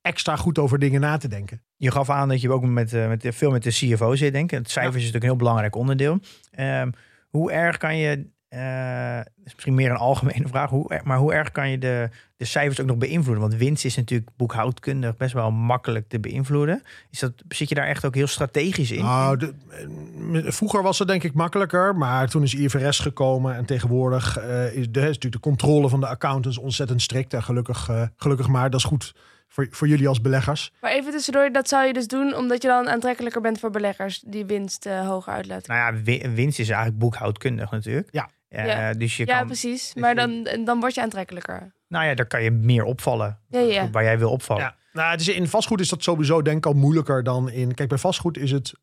[0.03, 1.61] extra goed over dingen na te denken.
[1.77, 4.51] Je gaf aan dat je ook met, eh, met, veel met de CFO zit, denk
[4.51, 4.57] ik.
[4.57, 6.19] Het cijfers is natuurlijk een heel belangrijk onderdeel.
[6.51, 6.89] Ehm,
[7.29, 11.33] hoe erg kan je, eh, dat is misschien meer een algemene vraag, hoe, maar hoe
[11.33, 13.41] erg kan je de, de cijfers ook nog beïnvloeden?
[13.41, 16.83] Want winst is natuurlijk boekhoudkundig best wel makkelijk te beïnvloeden.
[17.09, 19.03] Is dat, zit je daar echt ook heel strategisch in?
[19.03, 23.65] Nou, de, eh, vroeger was het denk ik makkelijker, maar toen is IFRS gekomen en
[23.65, 27.33] tegenwoordig is, de, is natuurlijk de controle van de accountants ontzettend strikt.
[27.33, 29.13] En gelukkig, gelukkig maar, dat is goed
[29.53, 30.71] voor, voor jullie als beleggers.
[30.81, 34.19] Maar even tussendoor, dat zou je dus doen omdat je dan aantrekkelijker bent voor beleggers
[34.25, 35.73] die winst eh, hoger uitlaten.
[35.75, 38.07] Nou ja, wi- winst is eigenlijk boekhoudkundig natuurlijk.
[38.11, 38.29] Ja.
[38.47, 38.93] Eh, Ja.
[38.93, 39.93] Dus je ja, kan, precies.
[39.93, 41.73] dus Maar dan, dan word je aantrekkelijker.
[41.87, 43.39] nou ja, daar kan je meer opvallen.
[43.47, 43.89] Ja, ja.
[43.89, 44.63] Waar jij wil opvallen.
[44.63, 47.73] Ja, nou, het is, in vastgoed is dat sowieso denk ik al moeilijker dan in...
[47.73, 48.73] Kijk, bij vastgoed is het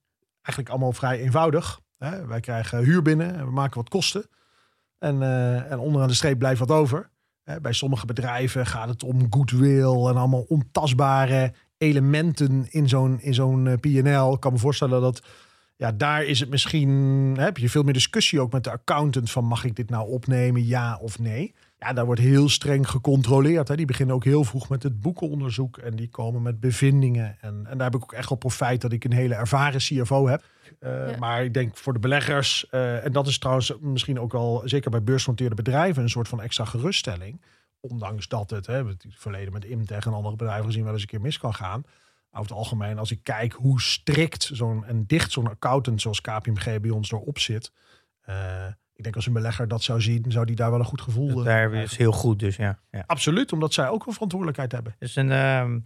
[0.43, 1.81] eigenlijk allemaal vrij eenvoudig.
[1.99, 2.27] Hè?
[2.27, 4.29] Wij krijgen huur binnen en we maken wat kosten.
[4.99, 7.11] En, eh, en onderaan de streep blijft wat over.
[7.63, 13.67] Bij sommige bedrijven gaat het om goodwill en allemaal ontastbare elementen in zo'n in zo'n
[13.67, 14.33] eh, P&L.
[14.33, 15.23] Ik kan me voorstellen dat
[15.77, 16.91] ja, daar is het misschien,
[17.39, 20.67] heb je veel meer discussie ook met de accountant van mag ik dit nou opnemen,
[20.67, 21.55] ja of nee.
[21.83, 23.69] Ja, daar wordt heel streng gecontroleerd.
[23.69, 23.77] Hè.
[23.77, 27.37] Die beginnen ook heel vroeg met het boekenonderzoek en die komen met bevindingen.
[27.41, 30.27] En, en daar heb ik ook echt wel profijt dat ik een hele ervaren CFO
[30.29, 30.45] heb.
[30.79, 31.17] Eh, Ja.
[31.19, 34.91] Maar ik denk voor de beleggers, eh, en dat is trouwens misschien ook wel, zeker
[34.91, 37.41] bij beursgenoteerde bedrijven, een soort van extra geruststelling.
[37.81, 41.09] Ondanks dat het, hè, het verleden met Imtech en andere bedrijven gezien, wel eens een
[41.09, 41.83] keer mis kan gaan.
[42.31, 46.81] Over het algemeen, als ik kijk hoe strikt zo'n en dicht zo'n accountant zoals KPMG
[46.81, 47.73] bij ons erop zit.
[48.21, 48.67] eh,
[49.01, 51.29] ik denk als een belegger dat zou zien, zou die daar wel een goed gevoel
[51.29, 51.91] Dat eh, daar krijgen.
[51.91, 52.79] is heel goed dus, ja.
[52.91, 53.05] ja.
[53.07, 54.95] Absoluut, omdat zij ook wel verantwoordelijkheid hebben.
[54.99, 55.79] Dus een, ehm,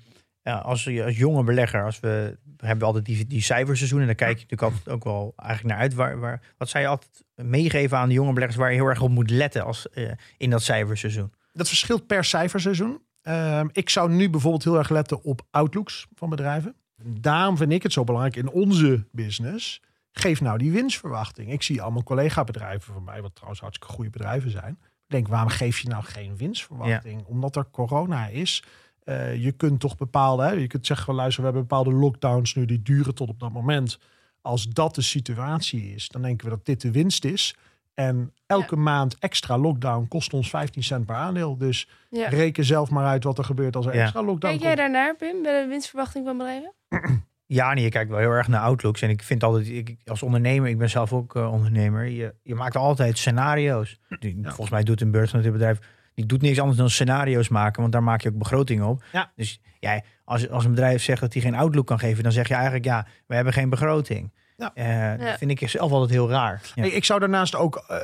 [0.43, 4.17] ja, als, je als jonge belegger, als we, we hebben altijd die, die cijferseizoenen, daar
[4.17, 5.95] kijk je natuurlijk altijd ook wel eigenlijk naar uit.
[5.95, 9.01] Waar, waar, wat zou je altijd meegeven aan de jonge beleggers waar je heel erg
[9.01, 11.33] op moet letten als, eh, in dat cijferseizoen?
[11.53, 13.03] Dat verschilt per cijferseizoen.
[13.23, 16.75] Ehm, ik zou nu bijvoorbeeld heel erg letten op outlooks van bedrijven.
[17.03, 19.81] Daarom vind ik het zo belangrijk in onze business.
[20.17, 21.53] Geef nou die winstverwachting.
[21.53, 24.79] Ik zie allemaal collega-bedrijven van mij, wat trouwens hartstikke goede bedrijven zijn.
[25.07, 27.25] denk, waarom geef je nou geen winstverwachting?
[27.25, 28.63] Omdat er corona is.
[29.05, 32.65] Uh, je kunt toch bepaalde, hè, je kunt zeggen, luister, we hebben bepaalde lockdowns nu
[32.65, 33.99] die duren tot op dat moment.
[34.43, 37.57] Als dat de situatie is, dan denken we dat dit de winst is.
[37.95, 41.57] En elke maand extra lockdown kost ons 15 cent per aandeel.
[41.57, 42.29] Dus Ja.
[42.29, 44.03] reken zelf maar uit wat er gebeurt als er Ja.
[44.03, 46.73] extra lockdown Kijk jij daarnaar, Pim, bij de winstverwachting van bedrijven?
[47.55, 49.03] Ja, nee, je kijkt wel heel erg naar outlooks.
[49.03, 52.55] En ik vind altijd, ik, als ondernemer, ik ben zelf ook eh, ondernemer, je, je
[52.55, 53.99] maakt altijd scenario's.
[54.19, 55.79] Die, Volgens mij doet een beursgenoteerd bedrijf,
[56.15, 59.03] die doet niks anders dan scenario's maken, want daar maak je ook begrotingen op.
[59.13, 59.33] Ja.
[59.37, 62.49] Dus ja, als, als een bedrijf zegt dat hij geen outlook kan geven, dan zeg
[62.49, 64.33] je eigenlijk, ja, we hebben geen begroting.
[64.57, 64.71] Ja.
[64.75, 66.61] Eh, Dat vind ik zelf altijd heel raar.
[66.75, 66.83] Ja.
[66.83, 67.97] Hey, ik zou daarnaast ook eh,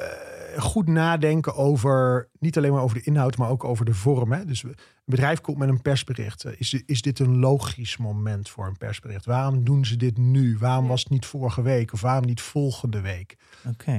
[0.59, 4.33] goed nadenken over, niet alleen maar over de inhoud, maar ook over de vorm.
[4.33, 4.45] Hè?
[4.45, 6.45] Dus een bedrijf komt met een persbericht.
[6.45, 9.25] Eh, Is, is dit een logisch moment voor een persbericht?
[9.25, 10.57] Waarom doen ze dit nu?
[10.59, 13.37] Waarom was het niet vorige week of waarom niet volgende week?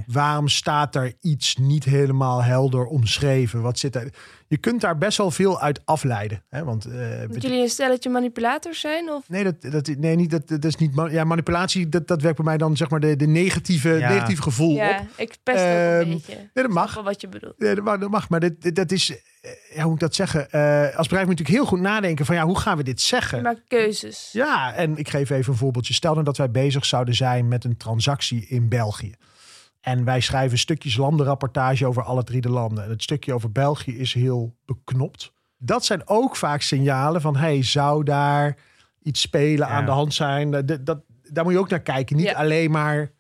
[0.08, 3.62] Waarom staat er iets niet helemaal helder omschreven?
[3.62, 4.14] Wat zit er?
[4.48, 6.44] Je kunt daar best wel veel uit afleiden.
[6.50, 6.64] Hè?
[6.64, 9.10] Want eh, Dat jullie een stelletje manipulators zijn?
[9.10, 9.30] Of?
[9.30, 10.92] Nee, dat, dat, nee niet, dat, dat is niet.
[11.10, 14.10] Ja, manipulatie, dat, dat werkt bij mij dan zeg maar de, de negatieve, Ja.
[14.10, 14.78] negatieve gevoel op.
[14.78, 16.41] Ja, ik pest ook Ehm, een beetje.
[16.54, 16.94] Nee, dat mag.
[16.94, 17.56] wel wat je bedoelt.
[17.58, 18.30] Ja, dat mag, dat mag.
[18.30, 19.10] Maar dit, dit- dat is,
[19.42, 20.52] eh, ja, hoe moet ik dat zeggen?
[20.52, 23.02] Eh, als bedrijf moet je natuurlijk heel goed nadenken van ja, hoe gaan we dit
[23.02, 23.42] Je zeggen?
[23.42, 24.30] maakt keuzes.
[24.34, 25.94] Ja, en ik geef even een voorbeeldje.
[25.94, 29.14] Stel nou dat wij bezig zouden zijn met een transactie in België.
[29.82, 32.84] En wij schrijven stukjes landenrapportage over alle drie de landen.
[32.84, 35.32] En het stukje over België is heel beknopt.
[35.58, 38.58] Dat zijn ook vaak signalen van, hey, zou daar
[39.02, 39.74] iets spelen Ja.
[39.74, 40.52] aan de hand zijn?
[40.52, 42.16] Dat, dat, daar moet je ook naar kijken.
[42.16, 42.34] Niet Ja.
[42.34, 43.12] alleen maar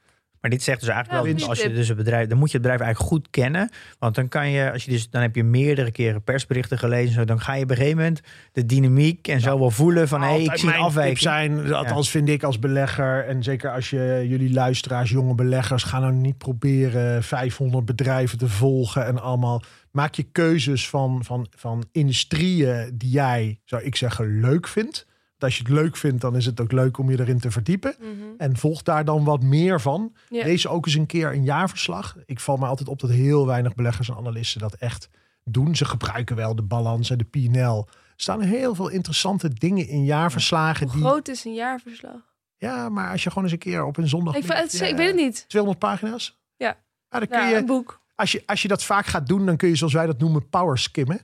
[0.41, 2.57] Maar dit zegt dus eigenlijk Ja, wel, als je dus een bedrijf, dan moet je
[2.57, 3.69] het bedrijf eigenlijk goed kennen.
[3.99, 7.13] Want dan kan je, als je dus, dan heb je meerdere keren persberichten gelezen.
[7.13, 8.21] Zo, dan ga je op een gegeven moment
[8.51, 11.17] de dynamiek en zo wel voelen van, hé, hey, ik zie mijn afwijking.
[11.17, 15.83] tip zijn, althans vind ik als belegger, en zeker als je jullie luisteraars, jonge beleggers,
[15.83, 19.63] gaan nou niet proberen 500 bedrijven te volgen en allemaal.
[19.91, 25.09] Maak je keuzes van, van, van industrieën die jij, zou ik zeggen, leuk vindt.
[25.43, 27.95] Als je het leuk vindt, dan is het ook leuk om je erin te verdiepen.
[27.99, 28.09] Mhm.
[28.37, 30.13] En volg daar dan wat meer van.
[30.29, 32.15] Lees ook eens een keer een jaarverslag.
[32.25, 35.09] Ik val me altijd op dat heel weinig beleggers en analisten dat echt
[35.43, 35.75] doen.
[35.75, 37.87] Ze gebruiken wel de balans en de P&L.
[37.87, 40.87] Er staan heel veel interessante dingen in jaarverslagen.
[40.87, 42.29] Hoe Die, groot is een jaarverslag?
[42.57, 44.35] ja, maar als je gewoon eens een keer op een zondag...
[44.35, 45.45] Ik, weet het niet.
[45.47, 46.39] 200 pagina's?
[46.57, 46.77] Ja.
[47.09, 48.01] Ah, dan kun je, een boek.
[48.15, 50.49] als, je, als je dat vaak gaat doen, dan kun je, zoals wij dat noemen,
[50.49, 51.21] power skimmen.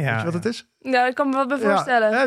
[0.00, 0.66] Ja, Weet je wat het is?
[0.80, 2.10] Nou, ik kan me wat bij voorstellen.
[2.10, 2.26] Ja,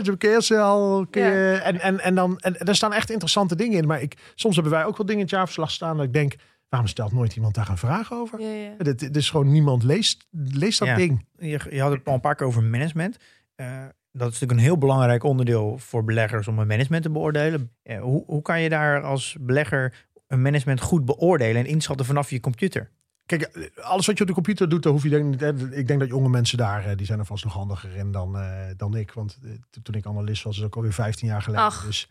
[1.12, 1.28] Ja.
[1.28, 3.88] je, en, en, en, dan, en er staan echt interessante dingen in.
[3.88, 6.36] Maar ik, soms hebben wij ook wel dingen in het jaarverslag staan dat ik denk,
[6.70, 8.40] waarom stelt nooit iemand daar een vraag over?
[8.42, 8.70] Ja, ja.
[8.78, 10.96] Het, het is gewoon niemand leest, leest dat Ja.
[10.96, 11.26] ding.
[11.38, 13.18] Je, je had het al een paar keer over management.
[13.56, 13.66] Eh,
[14.12, 17.72] dat is natuurlijk een heel belangrijk onderdeel voor beleggers om een management te beoordelen.
[17.84, 19.94] Eh, hoe, hoe kan je daar als belegger
[20.28, 22.90] een management goed beoordelen en inschatten vanaf je computer?
[23.38, 25.40] Kijk, alles wat je op de computer doet, daar hoef je denk niet.
[25.40, 28.12] hè, Ik denk dat jonge mensen daar, eh, die zijn er vast nog handiger in
[28.12, 29.12] dan, eh, dan ik.
[29.12, 31.66] Want eh, to- toen ik analist was, is ook alweer 15 jaar geleden.
[31.66, 31.86] Ach.
[31.86, 32.08] Dus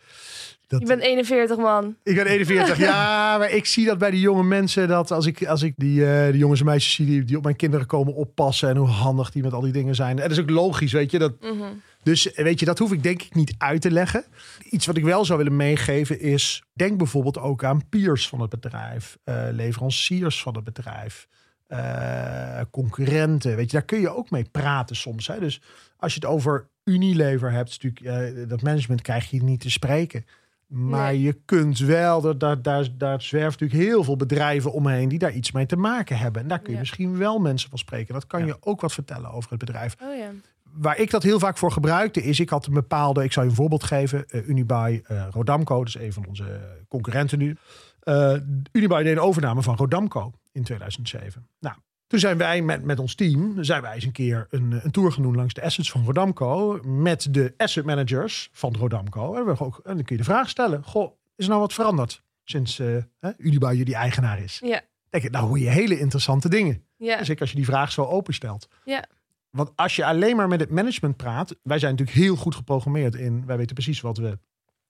[0.66, 1.96] dat, Je bent 41 man.
[2.02, 4.88] Ik ben 41, ja, maar ik zie dat bij die jonge mensen.
[4.88, 7.56] Dat als ik, als ik die, die jongens en meisjes zie die, die op mijn
[7.56, 8.68] kinderen komen oppassen.
[8.68, 10.16] En hoe handig die met al die dingen zijn.
[10.16, 11.18] En dat is ook logisch, weet je.
[11.18, 11.62] Dat, Mhm.
[12.02, 14.24] Dus weet je, dat hoef ik denk ik niet uit te leggen.
[14.70, 16.62] Iets wat ik wel zou willen meegeven is...
[16.72, 19.18] denk bijvoorbeeld ook aan peers van het bedrijf.
[19.24, 21.28] eh, leveranciers van het bedrijf.
[21.66, 23.56] eh, concurrenten.
[23.56, 25.26] Weet je, daar kun je ook mee praten soms.
[25.26, 25.38] Hè?
[25.40, 25.60] Dus
[25.96, 27.82] als je het over Unilever hebt...
[27.82, 30.26] natuurlijk, eh, dat management krijg je niet te spreken.
[30.66, 31.20] Maar Nee.
[31.22, 35.08] je kunt wel, daar, daar, daar, daar zwerft natuurlijk heel veel bedrijven omheen...
[35.08, 36.42] die daar iets mee te maken hebben.
[36.42, 36.78] En daar kun je Ja.
[36.80, 38.14] misschien wel mensen van spreken.
[38.14, 38.46] Dat kan Ja.
[38.46, 40.30] je ook wat vertellen over het bedrijf Oh ja.
[40.72, 43.50] Waar ik dat heel vaak voor gebruikte, is ik had een bepaalde, ik zou je
[43.50, 47.56] een voorbeeld geven, eh, Unibuy eh, Rodamco, dat is een van onze concurrenten nu.
[48.00, 48.36] Eh
[48.72, 51.46] Unibuy deed een overname van Rodamco in 2007.
[51.58, 54.90] Nou, toen zijn wij met, met ons team, zijn wij eens een keer een, een
[54.90, 59.34] tour gaan doen langs de assets van Rodamco met de asset managers van Rodamco.
[59.34, 61.72] En, we ook, en dan kun je de vraag stellen, goh, is er nou wat
[61.72, 64.60] veranderd sinds hè, Unibuy jullie eigenaar is?
[64.64, 64.80] Ja.
[65.10, 66.84] Denk ik, nou hoor je hele interessante dingen.
[66.96, 67.24] Ja.
[67.24, 68.68] Zeker als je die vraag zo openstelt.
[68.84, 69.04] Ja.
[69.50, 73.14] Want als je alleen maar met het management praat, wij zijn natuurlijk heel goed geprogrammeerd
[73.14, 74.38] in, wij weten precies wat we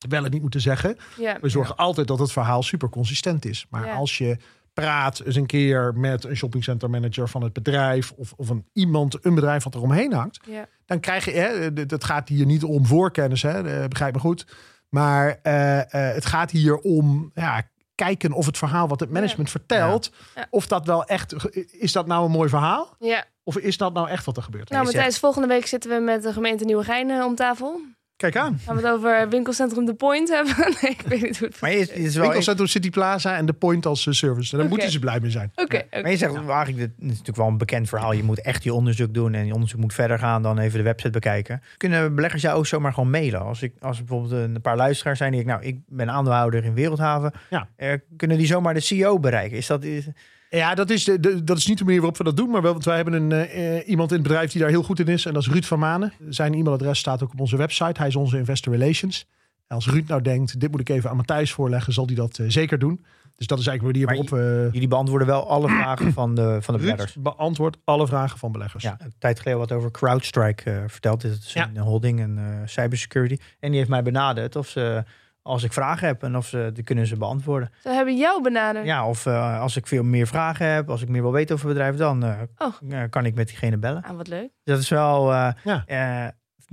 [0.08, 0.96] wel en niet moeten zeggen.
[1.18, 1.38] Ja.
[1.40, 3.66] We zorgen altijd dat het verhaal super consistent is.
[3.70, 3.94] Maar Ja.
[3.94, 4.36] als je
[4.72, 9.24] praat eens een keer met een shoppingcenter manager van het bedrijf of, of een iemand,
[9.24, 10.66] een bedrijf wat er omheen hangt, Ja.
[10.86, 14.46] dan krijg je, hè, dat gaat hier niet om voorkennis, hè, eh, begrijp me goed.
[14.88, 17.62] Maar eh, eh, het gaat hier om ja,
[17.94, 20.46] kijken of het verhaal wat het management vertelt, Ja.
[20.50, 22.94] of dat wel echt, is dat nou een mooi verhaal?
[22.98, 23.24] ja.
[23.50, 24.70] Of is dat nou echt wat er gebeurt?
[24.70, 27.80] Nou, Matthijs, volgende week zitten we met de gemeente Nieuwegein om tafel.
[28.16, 28.58] Kijk aan.
[28.64, 30.54] Gaan we het over winkelcentrum The Point hebben?
[30.80, 33.52] Nee, ik weet niet hoe het Maar is, is wel, Winkelcentrum City Plaza en de
[33.52, 34.52] Point als eh, service.
[34.52, 35.52] En daar moeten ze blij mee zijn.
[35.54, 36.02] Oké, oké.
[36.02, 38.12] maar je zegt eigenlijk, dit is natuurlijk wel een bekend verhaal.
[38.12, 40.84] Je moet echt je onderzoek doen en je onderzoek moet verder gaan dan even de
[40.84, 41.62] website bekijken.
[41.76, 43.40] Kunnen beleggers jou ook zomaar gewoon mailen?
[43.40, 46.64] Als ik, als er bijvoorbeeld een paar luisteraars zijn die ik, nou, ik ben aandeelhouder
[46.64, 47.32] in Wereldhaven.
[47.50, 47.68] Ja.
[47.76, 49.56] Eh, kunnen die zomaar de CEO bereiken?
[49.56, 50.06] Is dat, is,
[50.50, 52.50] Ja, dat is, de, de- dat is niet de manier waarop we dat doen.
[52.50, 54.82] Maar wel, want wij hebben een, eh, eh, iemand in het bedrijf die daar heel
[54.82, 55.26] goed in is.
[55.26, 56.12] En dat is Ruud van Manen.
[56.28, 57.98] Zijn e-mailadres staat ook op onze website.
[58.00, 59.26] Hij is onze investor relations.
[59.66, 62.38] En als Ruud nou denkt, dit moet ik even aan Matthijs voorleggen, zal hij dat
[62.38, 63.04] eh, zeker doen.
[63.36, 64.68] Dus dat is eigenlijk de manier waarop we...
[64.72, 67.14] jullie beantwoorden wel alle vragen van de, van de beleggers.
[67.14, 68.82] Ruud beantwoordt alle vragen van beleggers.
[68.84, 71.20] Ja, een tijd geleden wat over CrowdStrike verteld.
[71.20, 71.70] Dit is Ja.
[71.74, 73.36] een holding en cybersecurity.
[73.60, 75.04] En die heeft mij benaderd of ze,
[75.42, 77.70] als ik vragen heb en of ze die kunnen ze beantwoorden.
[77.82, 78.86] Ze hebben jou benaderd.
[78.86, 81.66] Ja, of eh, als ik veel meer vragen heb, als ik meer wil weten over
[81.68, 82.74] het bedrijf, dan eh, Oh.
[82.92, 84.02] eh, kan ik met diegene bellen.
[84.02, 84.48] Ah, wat leuk.
[84.64, 85.84] Dat is wel, eh, Ja.
[85.86, 86.28] eh,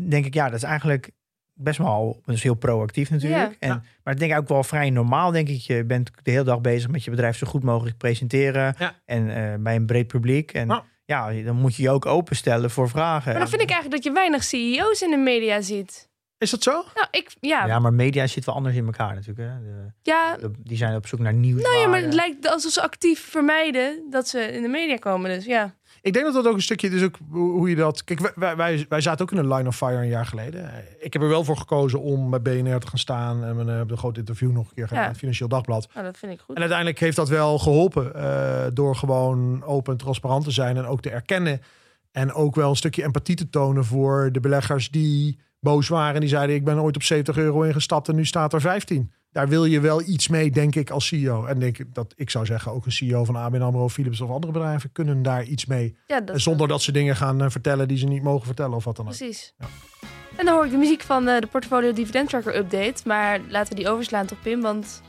[0.07, 1.09] denk ik, ja, dat is eigenlijk
[1.53, 3.41] best wel, is heel proactief natuurlijk.
[3.51, 3.55] Ja.
[3.59, 3.82] En, Ja.
[4.03, 5.59] Maar ik denk ook wel vrij normaal, denk ik.
[5.59, 8.76] Je bent de hele dag bezig met je bedrijf zo goed mogelijk presenteren.
[8.78, 8.93] Ja.
[9.05, 10.51] En eh, bij een breed publiek.
[10.53, 13.32] En ja, dan moet je je ook openstellen voor vragen.
[13.32, 16.07] Maar dan vind ik eigenlijk dat je weinig CEO's in de media ziet.
[16.38, 16.71] Is dat zo?
[16.71, 17.65] Nou, ik, ja, ja.
[17.65, 19.39] Ja, maar media zit wel anders in elkaar natuurlijk.
[19.39, 19.55] Hè.
[20.01, 21.61] De- de- die zijn op zoek naar nieuws.
[21.61, 25.29] nou ja, maar het lijkt alsof ze actief vermijden dat ze in de media komen.
[25.29, 25.75] Dus ja.
[26.01, 28.03] Ik denk dat dat ook een stukje is ook hoe je dat.
[28.03, 30.71] Kijk, wij- wij, wij, zaten ook in een line of fire een jaar geleden.
[30.73, 33.69] Eh, Ik heb er wel voor gekozen om bij BNR te gaan staan en mijn,
[33.69, 35.05] eh, een groot interview nog een keer gedaan Ja.
[35.05, 35.88] in het Financieel Dagblad.
[35.93, 36.55] Nou, dat vind ik goed.
[36.55, 40.85] En uiteindelijk heeft dat wel geholpen eh, door gewoon open en transparant te zijn en
[40.85, 41.61] ook te erkennen.
[42.11, 45.39] En ook wel een stukje empathie te tonen voor de beleggers die
[45.70, 46.13] boos waren.
[46.13, 49.11] En die zeiden: Ik ben ooit op 70 euro ingestapt en nu staat er 15.
[49.32, 51.45] Daar wil je wel iets mee, denk ik, als CEO.
[51.45, 54.30] En denk ik dat ik zou zeggen, ook een CEO van ABN AMRO, Philips of
[54.30, 55.97] andere bedrijven kunnen daar iets mee.
[56.07, 58.76] Ja, dat En zonder dat ze dingen gaan eh, vertellen die ze niet mogen vertellen
[58.76, 59.15] of wat dan ook.
[59.18, 59.53] Precies.
[59.59, 59.65] Ja.
[60.36, 63.01] En dan hoor ik de muziek van eh, de Portfolio Dividend Tracker Update.
[63.05, 64.61] Maar laten we die overslaan toch, Pim?
[64.61, 65.01] Want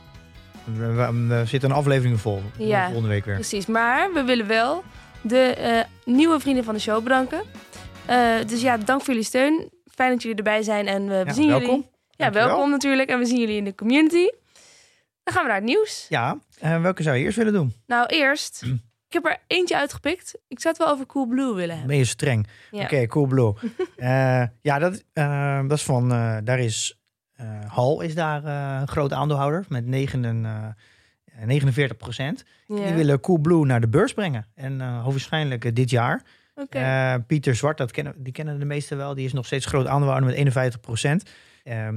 [0.63, 2.41] We, we- we zitten een aflevering vol.
[2.57, 2.83] Ja.
[2.85, 3.35] Volgende week weer.
[3.35, 3.65] precies.
[3.65, 4.83] Maar we willen wel
[5.21, 5.83] de eh,
[6.13, 7.41] nieuwe vrienden van de show bedanken.
[8.05, 9.69] Eh, dus ja, dank voor jullie steun.
[9.99, 10.87] Fijn dat jullie erbij zijn.
[10.87, 11.67] En we Ja, zien welkom.
[11.67, 11.89] jullie.
[12.09, 12.47] Ja, Dankjewel.
[12.47, 13.09] welkom natuurlijk.
[13.09, 14.29] En we zien jullie in de community.
[15.23, 16.05] Dan gaan we naar het nieuws.
[16.09, 17.73] Ja, eh, welke zou je eerst willen doen?
[17.87, 18.63] Nou, eerst.
[19.07, 20.37] Ik heb er eentje uitgepikt.
[20.47, 21.87] Ik zou het wel over Coolblue willen hebben.
[21.87, 22.47] Ben je streng?
[22.71, 22.83] Ja.
[22.83, 23.53] Oké, cool blue.
[23.95, 26.09] Eh, ja, dat, eh, dat is van,
[26.43, 26.99] daar is,
[27.67, 28.43] Hal is daar
[28.81, 32.43] een groot aandeelhouder met 9, en, eh, 49 procent.
[32.67, 32.75] Ja.
[32.75, 34.47] Die willen Coolblue naar de beurs brengen.
[34.55, 36.23] En hoogstwaarschijnlijk dit jaar.
[36.69, 39.13] Eh, Pieter Zwart, dat kennen, die kennen de meesten wel.
[39.13, 41.23] Die is nog steeds groot aandeelhouder met 51 procent.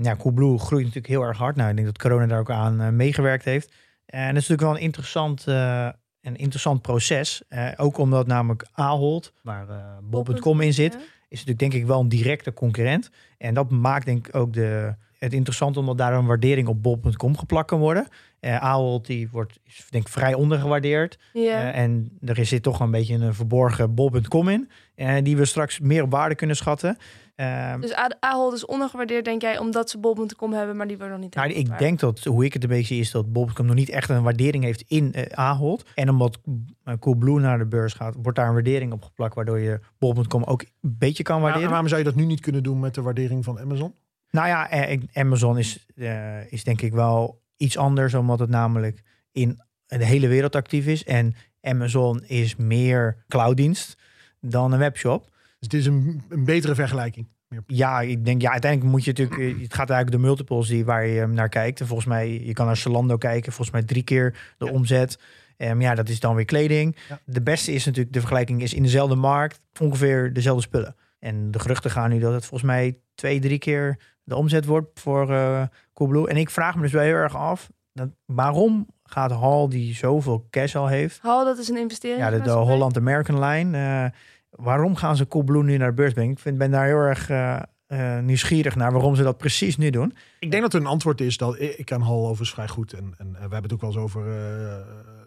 [0.02, 1.56] ja, Coolblue groeit natuurlijk heel erg hard.
[1.56, 3.72] Nou, ik denk dat corona daar ook aan eh, meegewerkt heeft.
[4.06, 5.88] En dat is natuurlijk wel een interessant, eh,
[6.20, 7.42] een interessant proces.
[7.76, 9.66] Ook omdat namelijk Ahold, waar
[10.02, 10.94] bol.com in zit,
[11.28, 13.10] is natuurlijk denk ik wel een directe concurrent.
[13.38, 17.36] En dat maakt denk ik ook de, het interessant omdat daar een waardering op bol.com
[17.36, 18.06] geplakt kan worden.
[18.42, 21.18] Eh Ahold die wordt is, denk ik vrij ondergewaardeerd.
[21.32, 24.70] Eh, en er zit toch een beetje een verborgen bol.com in.
[24.94, 26.96] En die we straks meer op waarde kunnen schatten.
[27.34, 31.14] Eh, Dus A- Ahold is ondergewaardeerd, denk jij, omdat ze bol.com hebben, maar die worden
[31.14, 31.34] nog niet.
[31.34, 33.88] nou, ik denk dat, hoe ik het een beetje zie, is dat bol.com nog niet
[33.88, 35.84] echt een waardering heeft in eh, Ahold.
[35.94, 36.38] En omdat
[36.84, 40.42] eh, Coolblue naar de beurs gaat, wordt daar een waardering op geplakt, waardoor je bol.com
[40.44, 40.68] ook een
[40.98, 41.68] beetje kan Maar, waarderen.
[41.70, 43.94] waarom zou je dat nu niet kunnen doen met de waardering van Amazon?
[44.30, 49.02] Nou ja, eh, Amazon is, eh, is denk ik wel iets anders, omdat het namelijk
[49.32, 51.04] in de hele wereld actief is.
[51.04, 53.96] En Amazon is meer clouddienst
[54.40, 55.24] dan een webshop.
[55.30, 57.28] Dus het is een, een betere vergelijking.
[57.66, 60.84] Ja, ik denk, ja, uiteindelijk moet je natuurlijk, eh, het gaat eigenlijk de multiples die,
[60.84, 61.80] waar je naar kijkt.
[61.80, 64.70] En volgens mij, je kan naar Zalando kijken, volgens mij drie keer de Ja.
[64.72, 65.18] omzet.
[65.56, 66.96] Um, ja, dat is dan weer kleding.
[67.08, 67.20] Ja.
[67.24, 70.94] De beste is natuurlijk, de vergelijking is in dezelfde markt, ongeveer dezelfde spullen.
[71.18, 75.00] En de geruchten gaan nu dat het volgens mij twee, drie keer de omzet wordt
[75.00, 75.62] voor eh
[75.94, 76.28] Coolblue.
[76.28, 80.46] En ik vraag me dus wel heel erg af, dat, waarom gaat Hal, die zoveel
[80.50, 82.20] cash al heeft, Hal, dat is een investering.
[82.20, 83.76] ja, de, de Holland American Line.
[83.78, 84.10] eh,
[84.50, 86.32] waarom gaan ze Coolblue nu naar de beurs brengen?
[86.32, 90.14] Ik vind, ben daar heel erg eh, nieuwsgierig naar waarom ze dat precies nu doen.
[90.38, 92.92] Ik denk dat er een antwoord is dat ik ken Hal overigens vrij goed.
[92.92, 94.76] En, en we hebben het ook wel eens over, eh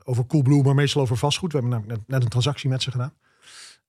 [0.08, 1.52] over Coolblue, maar meestal over vastgoed.
[1.52, 3.14] We hebben namelijk net, net een transactie met ze gedaan.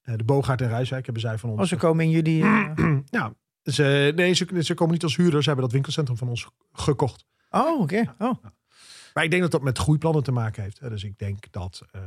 [0.02, 1.60] Eh, de Bogaert en Rijswijk hebben zij van ons.
[1.60, 2.44] Oh, ze komen in jullie...
[3.18, 3.32] ja,
[3.72, 5.40] ze, nee, ze, ze komen niet als huurders.
[5.42, 7.26] Ze hebben dat winkelcentrum van ons gekocht.
[7.50, 8.14] Oh, oké.
[8.18, 8.34] Oh.
[9.14, 10.80] Maar ik denk dat dat met groeiplannen te maken heeft.
[10.80, 12.00] Dus ik denk dat eh,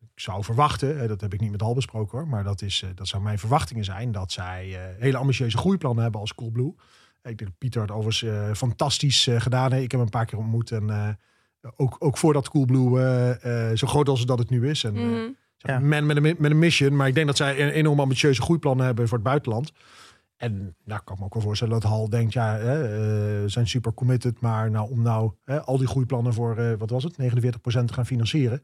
[0.00, 2.82] ik zou verwachten, hè, dat heb ik niet met Hal besproken hoor, maar dat, is,
[2.82, 6.74] eh, dat zou mijn verwachtingen zijn, dat zij eh, hele ambitieuze groeiplannen hebben als Coolblue.
[7.22, 9.84] Ik denk dat Pieter het overigens fantastisch eh, gedaan heeft.
[9.84, 11.08] Ik heb hem een paar keer ontmoet en eh,
[11.76, 14.84] ook, ook voordat Coolblue eh, eh, zo groot als dat het nu is.
[14.84, 15.28] En, eh, Mhm.
[15.60, 15.78] Ja.
[15.78, 18.86] Man met een, met een mission, maar ik denk dat zij een enorm ambitieuze groeiplannen
[18.86, 19.72] hebben voor het buitenland.
[20.38, 23.68] En nou kan ik me ook wel voorstellen dat Hal denkt, ja, hè, eh, zijn
[23.68, 27.16] super committed, maar nou, om nou hè, al die groeiplannen voor, eh, wat was het,
[27.16, 28.62] 49% te gaan financieren.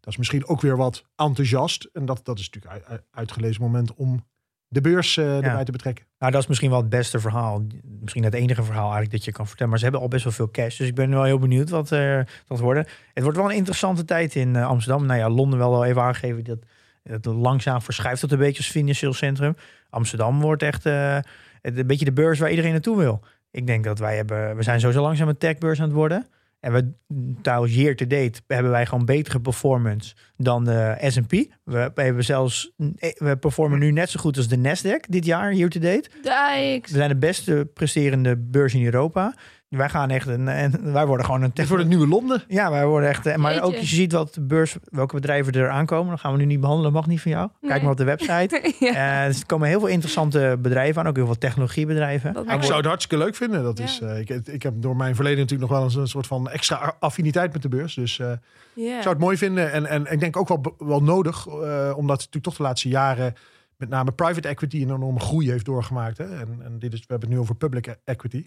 [0.00, 1.88] Dat is misschien ook weer wat enthousiast.
[1.92, 4.24] En dat, dat is natuurlijk een uitgelezen moment om
[4.68, 6.04] de beurs uh, erbij te betrekken.
[6.18, 7.62] Nou, dat is misschien wel het beste verhaal.
[8.00, 9.70] Misschien het enige verhaal eigenlijk dat je kan vertellen.
[9.70, 10.76] Maar ze hebben al best wel veel cash.
[10.76, 12.86] Dus ik ben wel heel benieuwd wat er uh, worden.
[13.12, 15.06] Het wordt wel een interessante tijd in Amsterdam.
[15.06, 16.58] Nou ja, Londen wel even aangegeven dat
[17.02, 19.56] het langzaam verschuift tot een beetje als financieel centrum.
[19.94, 21.18] Amsterdam wordt echt uh,
[21.62, 23.20] een beetje de beurs waar iedereen naartoe wil.
[23.50, 26.26] Ik denk dat wij hebben, we zijn sowieso langzaam een techbeurs aan het worden.
[26.60, 26.92] En we
[27.42, 31.30] trouwens year to date hebben wij gewoon betere performance dan de S&P.
[31.30, 32.72] We, we, hebben zelfs
[33.16, 36.08] we performen nu net zo goed als de Nasdaq dit jaar year to date.
[36.22, 36.90] Dikes.
[36.90, 39.34] We zijn de beste presterende beurs in Europa.
[39.76, 41.66] Wij gaan echt een, en wij worden gewoon een tech.
[41.66, 42.42] voor het nieuwe Londen.
[42.48, 43.36] Ja, wij worden echt.
[43.36, 46.08] Maar ook je ziet wat de beurs, welke bedrijven er aankomen.
[46.08, 47.48] Dan gaan we nu niet behandelen, mag niet van jou.
[47.60, 47.82] Kijk nee.
[47.82, 48.72] maar op de website.
[48.78, 48.92] ja.
[48.92, 52.30] uh, er komen heel veel interessante bedrijven aan, ook heel veel technologiebedrijven.
[52.30, 53.62] ik zou het hartstikke leuk vinden.
[53.62, 53.84] Dat ja.
[53.84, 56.50] is, uh, ik, ik heb door mijn verleden natuurlijk nog wel eens een soort van
[56.50, 57.94] extra affiniteit met de beurs.
[57.94, 58.26] Dus uh,
[58.72, 58.96] yeah.
[58.96, 59.72] ik zou het mooi vinden.
[59.72, 61.46] En, en ik denk ook wel, wel nodig,
[61.96, 63.34] omdat natuurlijk toch de laatste jaren
[63.76, 66.18] met name private equity een enorme groei heeft doorgemaakt.
[66.18, 66.24] Hè?
[66.24, 68.46] En, en dit is, we hebben het nu over public equity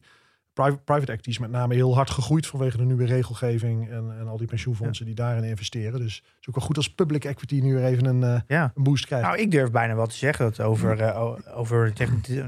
[0.58, 4.28] private, private equity is met name heel hard gegroeid vanwege de nieuwe regelgeving en, en
[4.28, 6.00] al die pensioenfondsen die daarin investeren.
[6.00, 8.72] Dus het is ook wel goed als public equity nu weer even een, uh, ja.
[8.76, 9.26] een boost krijgt.
[9.26, 11.94] Nou, ik durf bijna wat te zeggen dat over, uh, over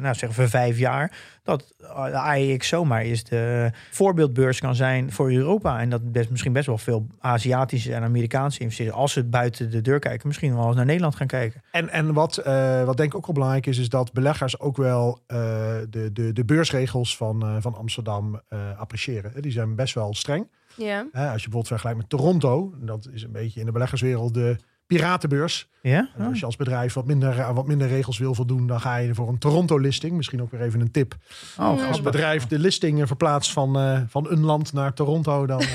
[0.01, 1.17] nou, zeggen we vijf jaar,
[1.49, 5.79] dat de AEX zomaar is de voorbeeldbeurs kan zijn voor Europa.
[5.79, 9.81] En dat best, misschien best wel veel Aziatische en Amerikaanse investeerders, als ze buiten de
[9.81, 11.61] deur kijken, misschien wel eens naar Nederland gaan kijken.
[11.71, 14.77] En, en wat, uh, wat denk ik ook wel belangrijk is, is dat beleggers ook
[14.77, 19.41] wel de, de, de beursregels van, van Amsterdam uh, appreciëren.
[19.41, 20.47] Die zijn best wel streng.
[20.75, 20.99] Ja.
[20.99, 24.57] als je bijvoorbeeld vergelijkt met Toronto, dat is een beetje in de beleggerswereld de
[24.89, 25.69] piratenbeurs.
[25.81, 26.09] Ja?
[26.17, 26.27] Oh.
[26.27, 29.27] Als je als bedrijf wat minder, wat minder regels wil voldoen, dan ga je voor
[29.27, 30.13] een Toronto-listing.
[30.15, 31.15] Misschien ook weer even een tip.
[31.59, 35.67] Oh, als bedrijf de listing verplaatst van, uh, van een land naar Toronto, dan uh,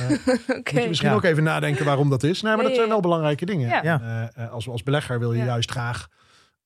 [0.48, 0.60] okay.
[0.72, 1.14] moet je misschien ja.
[1.14, 2.42] ook even nadenken waarom dat is.
[2.42, 3.68] Nee, maar dat zijn wel belangrijke dingen.
[3.82, 4.30] Ja.
[4.38, 6.08] Uh, als, als belegger wil je juist graag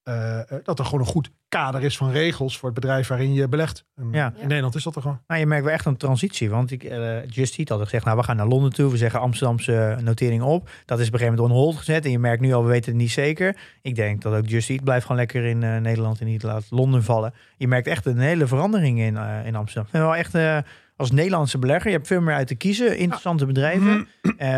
[0.09, 3.49] uh, dat er gewoon een goed kader is van regels voor het bedrijf waarin je
[3.49, 3.85] belegt.
[3.97, 4.33] En ja.
[4.37, 5.21] In Nederland is dat er gewoon.
[5.27, 6.51] Nou, je merkt wel echt een transitie.
[6.51, 8.91] Want ik, uh, Just Eat had gezegd, nou we gaan naar Londen toe.
[8.91, 10.71] We zeggen Amsterdamse notering op.
[10.85, 12.05] Dat is op een gegeven moment on hold gezet.
[12.05, 13.57] En je merkt nu al, we weten het niet zeker.
[13.83, 16.67] Ik denk dat ook Just Eat blijft gewoon lekker in uh, Nederland en niet laat
[16.71, 17.35] Londen vallen.
[17.57, 19.93] Je merkt echt een hele verandering in, in Amsterdam.
[19.93, 20.65] En wel echt
[20.97, 22.97] als Nederlandse belegger, je hebt veel meer uit te kiezen.
[22.97, 24.09] Interessante bedrijven.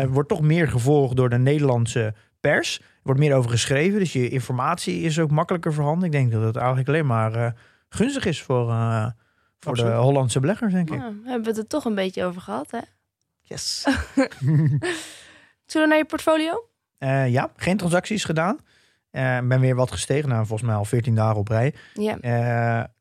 [0.09, 2.79] wordt toch meer gevolgd door de Nederlandse pers.
[2.79, 6.05] Er wordt meer over geschreven, dus je informatie is ook makkelijker voorhanden.
[6.05, 7.51] Ik denk dat het eigenlijk alleen maar uh,
[7.89, 9.07] gunstig is voor, uh,
[9.59, 10.99] voor de Hollandse beleggers, denk ik.
[10.99, 12.79] Ja, hebben we het er toch een beetje over gehad, hè?
[13.41, 13.87] Yes.
[15.65, 16.67] Zullen we naar je portfolio?
[16.99, 18.55] Uh, ja, geen transacties gedaan.
[19.11, 21.73] Ik ben weer wat gestegen, nou, volgens mij al 14 dagen op rij.
[21.93, 22.87] Ja.
[22.87, 22.93] 201.400.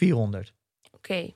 [0.00, 0.44] Oké.
[0.92, 1.34] Okay.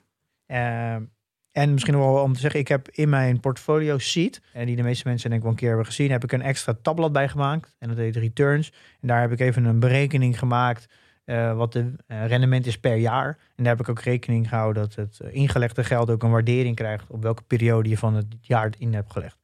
[1.53, 4.83] En misschien wel om te zeggen, ik heb in mijn portfolio sheet, en die de
[4.83, 7.29] meeste mensen denk ik wel een keer hebben gezien, heb ik een extra tabblad bij
[7.29, 7.75] gemaakt.
[7.79, 8.71] En dat heet returns.
[9.01, 10.87] En daar heb ik even een berekening gemaakt
[11.25, 13.27] uh, wat de uh, rendement is per jaar.
[13.55, 16.75] En daar heb ik ook rekening gehouden dat het uh, ingelegde geld ook een waardering
[16.75, 19.37] krijgt op welke periode je van het jaar in hebt gelegd.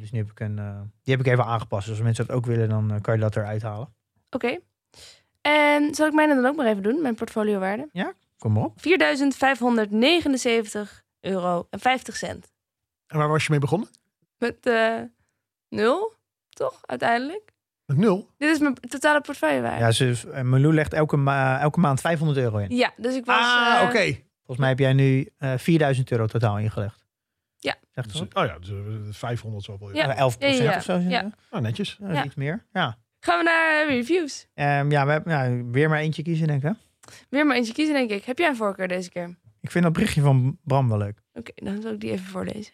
[0.00, 0.54] dus nu heb ik een,
[1.02, 1.86] die heb ik even aangepast.
[1.86, 3.88] Dus als mensen dat ook willen, dan kan je dat eruit halen.
[4.30, 4.46] Oké.
[4.46, 4.60] Okay.
[5.40, 7.88] En zal ik mij dan ook maar even doen, mijn portfoliowaarde?
[7.92, 8.74] Ja, kom op.
[8.78, 8.84] 4.579
[11.20, 12.52] euro en 50 cent.
[13.06, 13.88] En waar was je mee begonnen?
[14.38, 15.00] Met uh,
[15.68, 16.14] nul,
[16.48, 17.52] toch, uiteindelijk?
[17.86, 18.30] Met nul?
[18.36, 22.38] Dit is mijn totale portefeuille Ja, ze, uh, Malou legt elke, ma elke maand 500
[22.38, 22.76] euro in.
[22.76, 23.36] Ja, dus ik was...
[23.36, 23.90] Ah, uh, oké.
[23.90, 24.24] Okay.
[24.36, 27.04] Volgens mij heb jij nu 4000 euro totaal ingelegd.
[27.56, 27.76] Ja.
[27.90, 29.94] Zegt dus, oh ja, dus 500 zoveel.
[29.94, 30.16] Ja.
[30.16, 30.98] 11 procent ja, ja, of zo.
[30.98, 31.30] Ja.
[31.50, 31.98] Oh, netjes.
[32.00, 32.24] Ja.
[32.24, 32.98] Iets meer, ja.
[33.20, 34.46] Gaan we naar reviews?
[34.54, 36.72] Um, ja, we hebben ja, weer maar eentje kiezen, denk ik.
[37.28, 38.24] Weer maar eentje kiezen, denk ik.
[38.24, 39.36] Heb jij een voorkeur deze keer?
[39.60, 41.22] Ik vind dat berichtje van Bram wel leuk.
[41.34, 42.72] Oké, okay, dan zal ik die even voorlezen.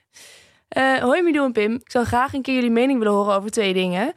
[0.76, 1.74] Uh, hoi Mido en Pim.
[1.74, 4.12] Ik zou graag een keer jullie mening willen horen over twee dingen.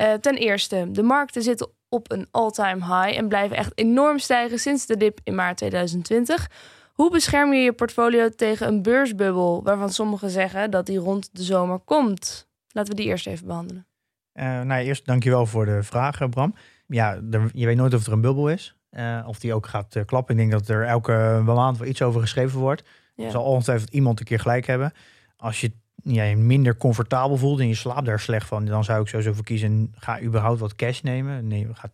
[0.00, 4.58] Uh, ten eerste, de markten zitten op een all-time high en blijven echt enorm stijgen
[4.58, 6.50] sinds de dip in maart 2020.
[6.92, 11.42] Hoe bescherm je je portfolio tegen een beursbubbel waarvan sommigen zeggen dat die rond de
[11.42, 12.48] zomer komt?
[12.68, 13.86] Laten we die eerst even behandelen.
[14.34, 16.54] Uh, nou, eerst dankjewel voor de vraag, Bram.
[16.86, 18.76] Ja, er, je weet nooit of er een bubbel is.
[18.96, 20.34] Uh, of die ook gaat uh, klappen.
[20.34, 22.82] Ik denk dat er elke maand wel iets over geschreven wordt.
[23.14, 23.24] Ja.
[23.24, 24.92] Er zal ongetwijfeld iemand een keer gelijk hebben.
[25.36, 25.72] Als je
[26.02, 29.32] ja, je minder comfortabel voelt en je slaapt daar slecht van, dan zou ik sowieso
[29.32, 31.46] voor kiezen: ga überhaupt wat cash nemen.
[31.46, 31.92] Nee, ga 10%,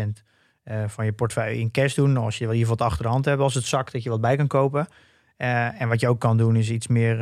[0.00, 0.08] 20%
[0.64, 2.16] uh, van je portefeuille in cash doen.
[2.16, 4.20] Als je wel hier wat achter de hand hebt, als het zakt, dat je wat
[4.20, 4.86] bij kan kopen.
[5.36, 7.16] En wat je ook kan doen, is iets meer,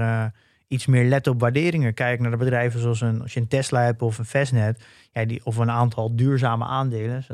[0.70, 1.94] iets meer letten op waarderingen.
[1.94, 5.24] Kijk naar de bedrijven zoals een, als je een Tesla hebt of een Fastnet, ja,
[5.24, 7.24] die, of een aantal duurzame aandelen.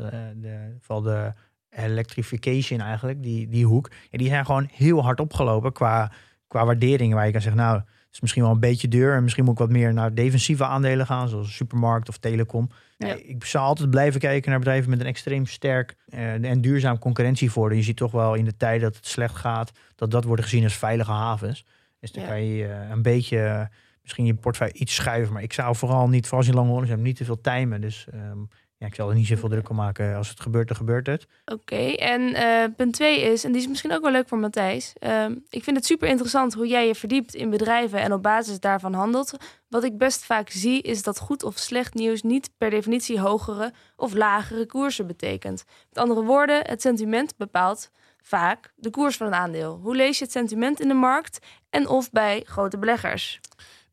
[0.41, 1.33] De, vooral de
[1.69, 3.91] electrification eigenlijk, die, die hoek.
[4.09, 6.11] Ja, die zijn gewoon heel hard opgelopen qua,
[6.47, 7.15] qua waarderingen.
[7.15, 9.15] Waar je kan zeggen, nou, het is misschien wel een beetje duur.
[9.15, 12.69] En misschien moet ik wat meer naar defensieve aandelen gaan, zoals supermarkt of telecom.
[12.97, 13.13] Ja.
[13.13, 17.77] Ik zou altijd blijven kijken naar bedrijven met een extreem sterk eh, en duurzaam concurrentievoordeel.
[17.77, 20.63] Je ziet toch wel in de tijd dat het slecht gaat, dat dat wordt gezien
[20.63, 21.65] als veilige havens.
[21.99, 22.29] Dus dan Ja.
[22.29, 23.61] kan je eh, een beetje, eh,
[24.01, 25.33] misschien je portefeuille iets schuiven.
[25.33, 27.81] Maar ik zou vooral niet, vooral als je lange horizon hebt, niet te veel timen.
[27.81, 28.39] Dus ehm,
[28.77, 30.15] ja, ik zal er niet zoveel druk om maken.
[30.15, 31.27] Als het gebeurt, dan gebeurt het.
[31.45, 34.93] Oké, en eh, punt twee is, en die is misschien ook wel leuk voor Matthijs.
[34.99, 38.59] Ehm, ik vind het super interessant hoe jij je verdiept in bedrijven en op basis
[38.59, 39.37] daarvan handelt.
[39.69, 43.73] Wat ik best vaak zie, is dat goed of slecht nieuws niet per definitie hogere
[43.95, 45.63] of lagere koersen betekent.
[45.89, 47.91] Met andere woorden, het sentiment bepaalt
[48.27, 49.79] vaak de koers van een aandeel.
[49.81, 53.39] Hoe lees je het sentiment in de markt en of bij grote beleggers?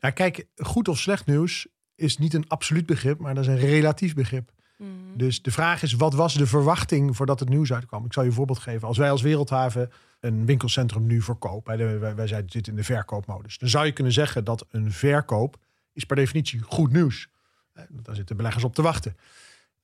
[0.00, 3.58] Nou, kijk, goed of slecht nieuws is niet een absoluut begrip, maar dat is een
[3.58, 4.52] relatief begrip.
[5.16, 8.04] Dus de vraag is, wat was de verwachting voordat het nieuws uitkwam?
[8.04, 8.88] Ik zal je een voorbeeld geven.
[8.88, 13.58] Als wij als Wereldhaven een winkelcentrum nu verkopen, wij, wij zijn- zitten in de verkoopmodus,
[13.58, 15.56] dan zou je kunnen zeggen dat een verkoop
[15.92, 17.28] is per definitie goed nieuws.
[17.88, 19.16] Daar zitten beleggers op te wachten.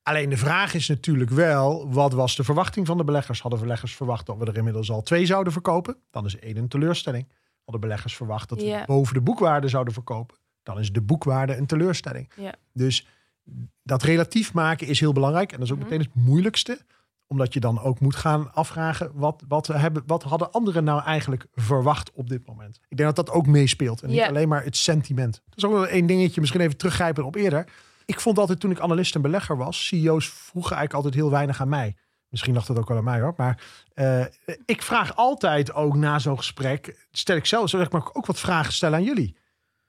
[0.03, 3.41] Alleen de vraag is natuurlijk wel, wat was de verwachting van de beleggers?
[3.41, 5.97] Hadden beleggers verwacht dat we er inmiddels al twee zouden verkopen?
[6.11, 7.27] Dan is één een teleurstelling.
[7.63, 10.37] Hadden beleggers verwacht dat we boven de boekwaarde zouden verkopen?
[10.63, 12.29] Dan is de boekwaarde een teleurstelling.
[12.73, 13.07] Dus
[13.83, 15.51] dat relatief maken is heel belangrijk.
[15.51, 15.87] En dat is ook Mhm.
[15.89, 16.79] meteen het moeilijkste.
[17.27, 19.11] Omdat je dan ook moet gaan afvragen...
[19.13, 22.79] Wat, wat, hebben, wat hadden anderen nou eigenlijk verwacht op dit moment?
[22.89, 24.01] Ik denk dat dat ook meespeelt.
[24.01, 25.41] En niet alleen maar het sentiment.
[25.49, 27.65] Dat is ook wel één dingetje, misschien even teruggrijpen op eerder.
[28.11, 29.87] Ik vond altijd toen ik analist en belegger was...
[29.87, 31.95] CEO's vroegen eigenlijk altijd heel weinig aan mij.
[32.29, 33.33] Misschien lag dat ook wel aan mij hoor.
[33.37, 34.25] Maar eh,
[34.65, 37.07] ik vraag altijd ook na zo'n gesprek...
[37.11, 39.35] stel ik zelf zeg maar, ook wat vragen stellen aan jullie.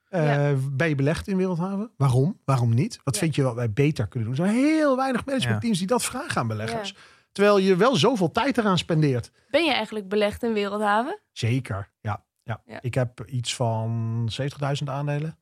[0.08, 0.56] Eh, Ja.
[0.70, 1.90] Ben je belegd in Wereldhaven?
[1.96, 2.40] Waarom?
[2.44, 3.00] Waarom niet?
[3.04, 3.20] Wat Ja.
[3.20, 4.38] vind je wat wij beter kunnen doen?
[4.46, 6.94] Er zijn heel weinig managementteams die dat vragen aan beleggers.
[7.32, 9.30] Terwijl je wel zoveel tijd eraan spendeert.
[9.50, 11.18] Ben je eigenlijk belegd in Wereldhaven?
[11.32, 12.24] Zeker, ja.
[12.42, 12.60] ja.
[12.66, 12.78] Ja.
[12.82, 15.36] Ik heb iets van 70.000 aandelen.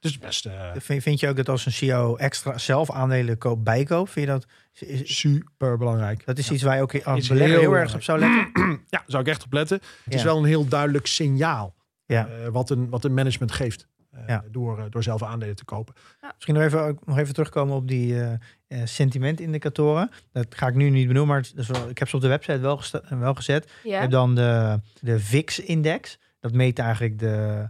[0.00, 3.62] Dus best eh, Vind, vind je ook dat als een CEO extra zelf aandelen koopt,
[3.64, 4.10] bijkoopt?
[4.10, 4.46] Vind je dat,
[4.78, 6.26] is, super belangrijk.
[6.26, 8.50] dat is iets waar je ook als Is belegger heel heel, erg op zou letten?
[8.88, 9.80] Ja, zou ik echt op letten.
[10.04, 11.74] Het is wel een heel duidelijk signaal
[12.06, 12.26] Ja.
[12.28, 13.86] eh, wat, een, wat een management geeft.
[14.10, 14.44] eh, Ja.
[14.50, 15.94] door, door zelf aandelen te kopen.
[16.34, 18.32] Misschien nog even, nog even terugkomen op die eh,
[18.66, 20.10] eh, sentimentindicatoren.
[20.32, 23.34] Dat ga ik nu niet benoemen, maar ik heb ze op de website wel, wel
[23.34, 23.70] gezet.
[23.82, 23.98] Je Ja.
[23.98, 26.18] hebt dan de, de VIX-index.
[26.40, 27.68] Dat meet eigenlijk de,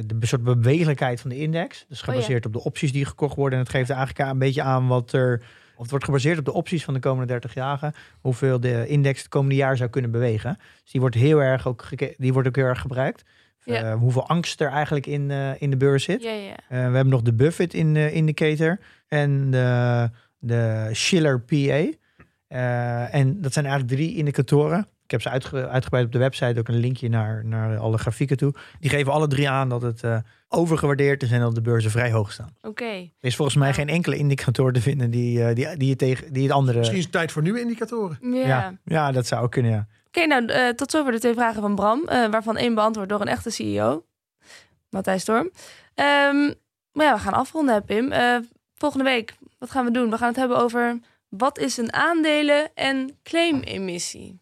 [0.00, 1.84] de be- soort bewegelijkheid van de index.
[1.88, 2.12] Dus Oh ja.
[2.12, 3.58] gebaseerd op de opties die gekocht worden.
[3.58, 5.42] En het geeft eigenlijk een beetje aan wat er...
[5.74, 7.94] Of het wordt gebaseerd op de opties van de komende 30 jaar.
[8.20, 10.58] Hoeveel de index het komende jaar zou kunnen bewegen.
[10.82, 13.22] Dus die wordt heel erg, ook, die wordt ook heel erg gebruikt.
[13.64, 13.82] Ja.
[13.82, 16.22] Eh, hoeveel angst er eigenlijk in, eh, in de beurs zit.
[16.22, 16.50] Ja, ja.
[16.50, 18.78] Eh, we hebben nog de Buffett in de indicator
[19.08, 21.86] en de, de Schiller PA.
[22.46, 24.86] Eh, en dat zijn eigenlijk drie indicatoren.
[25.12, 28.36] Ik heb ze uitge- uitgebreid op de website, ook een linkje naar, naar alle grafieken
[28.36, 28.54] toe.
[28.80, 30.16] Die geven alle drie aan dat het eh,
[30.48, 32.56] overgewaardeerd is en dat de beurzen vrij hoog staan.
[32.62, 32.84] Oké.
[32.84, 33.74] Er is volgens mij Ja.
[33.74, 36.78] geen enkele indicator te vinden die, eh, die, die, je tegen, die het andere...
[36.78, 38.18] Misschien is het tijd voor nieuwe indicatoren.
[38.20, 38.46] Ja.
[38.46, 38.78] ja.
[38.84, 39.86] ja, dat zou ook kunnen, ja.
[40.06, 43.28] Oké, nou, eh, tot zover de twee vragen van Bram, waarvan één beantwoord door een
[43.28, 44.04] echte CEO,
[44.90, 45.50] Matthijs Storm.
[45.94, 46.52] Ehm,
[46.92, 48.12] maar ja, we gaan afronden, hè, Pim.
[48.12, 48.36] Eh,
[48.74, 50.10] volgende week, wat gaan we doen?
[50.10, 50.98] We gaan het hebben over
[51.28, 54.38] wat is een aandelen- en claimemissie.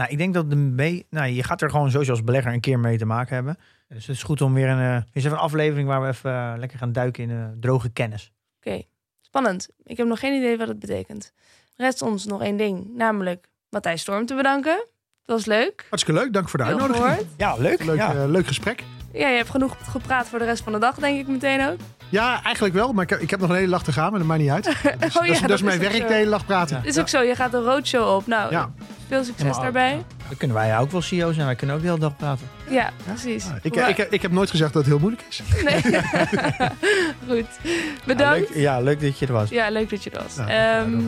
[0.00, 2.60] Nou, ik denk dat de me- nou, je gaat er gewoon sowieso als belegger een
[2.60, 3.56] keer mee te maken hebben.
[3.88, 6.30] Dus het is goed om weer een, eh, eens even een aflevering waar we even
[6.32, 8.32] eh, lekker gaan duiken in eh, droge kennis.
[8.56, 8.82] Oké,
[9.20, 9.68] spannend.
[9.84, 11.32] Ik heb nog geen idee wat het betekent.
[11.76, 14.86] Rest ons nog één ding, namelijk Matthijs Storm te bedanken.
[15.24, 15.86] Dat was leuk.
[15.88, 17.04] Hartstikke leuk, dank voor de uitnodiging.
[17.04, 17.26] gehoord.
[17.36, 17.84] Ja, leuk.
[17.84, 18.26] Leuk, ja.
[18.26, 18.84] leuk gesprek.
[19.12, 21.78] Ja, je hebt genoeg gepraat voor de rest van de dag, denk ik meteen ook.
[22.10, 24.18] Ja, eigenlijk wel, maar ik heb, ik heb nog een hele dag te gaan, maar
[24.18, 24.64] dat maakt niet uit.
[24.64, 26.80] Dus, Oh ja, dat, is, dat dat is is mijn werk de hele dag praten.
[26.84, 28.26] Is ook zo, je gaat een roadshow op.
[28.26, 28.70] Nou, Ja.
[29.08, 30.04] veel succes daarbij.
[30.28, 31.46] Dan kunnen wij ook wel CEO zijn.
[31.46, 32.48] Wij kunnen ook de hele dag praten.
[32.68, 33.46] Ja, precies.
[33.62, 35.42] Ik, Hoe- ik, heb- ik heb nooit gezegd dat het heel moeilijk is.
[35.64, 35.82] Nee.
[37.28, 37.46] Goed.
[38.06, 38.48] Bedankt.
[38.48, 39.50] Ja, leuk, ja, leuk dat je er was.
[39.50, 40.36] Ja, leuk dat je er was.
[40.36, 41.00] Ja, Ehm,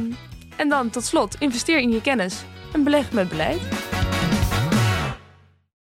[0.57, 3.61] en dan tot slot, investeer in je kennis en beleg met beleid.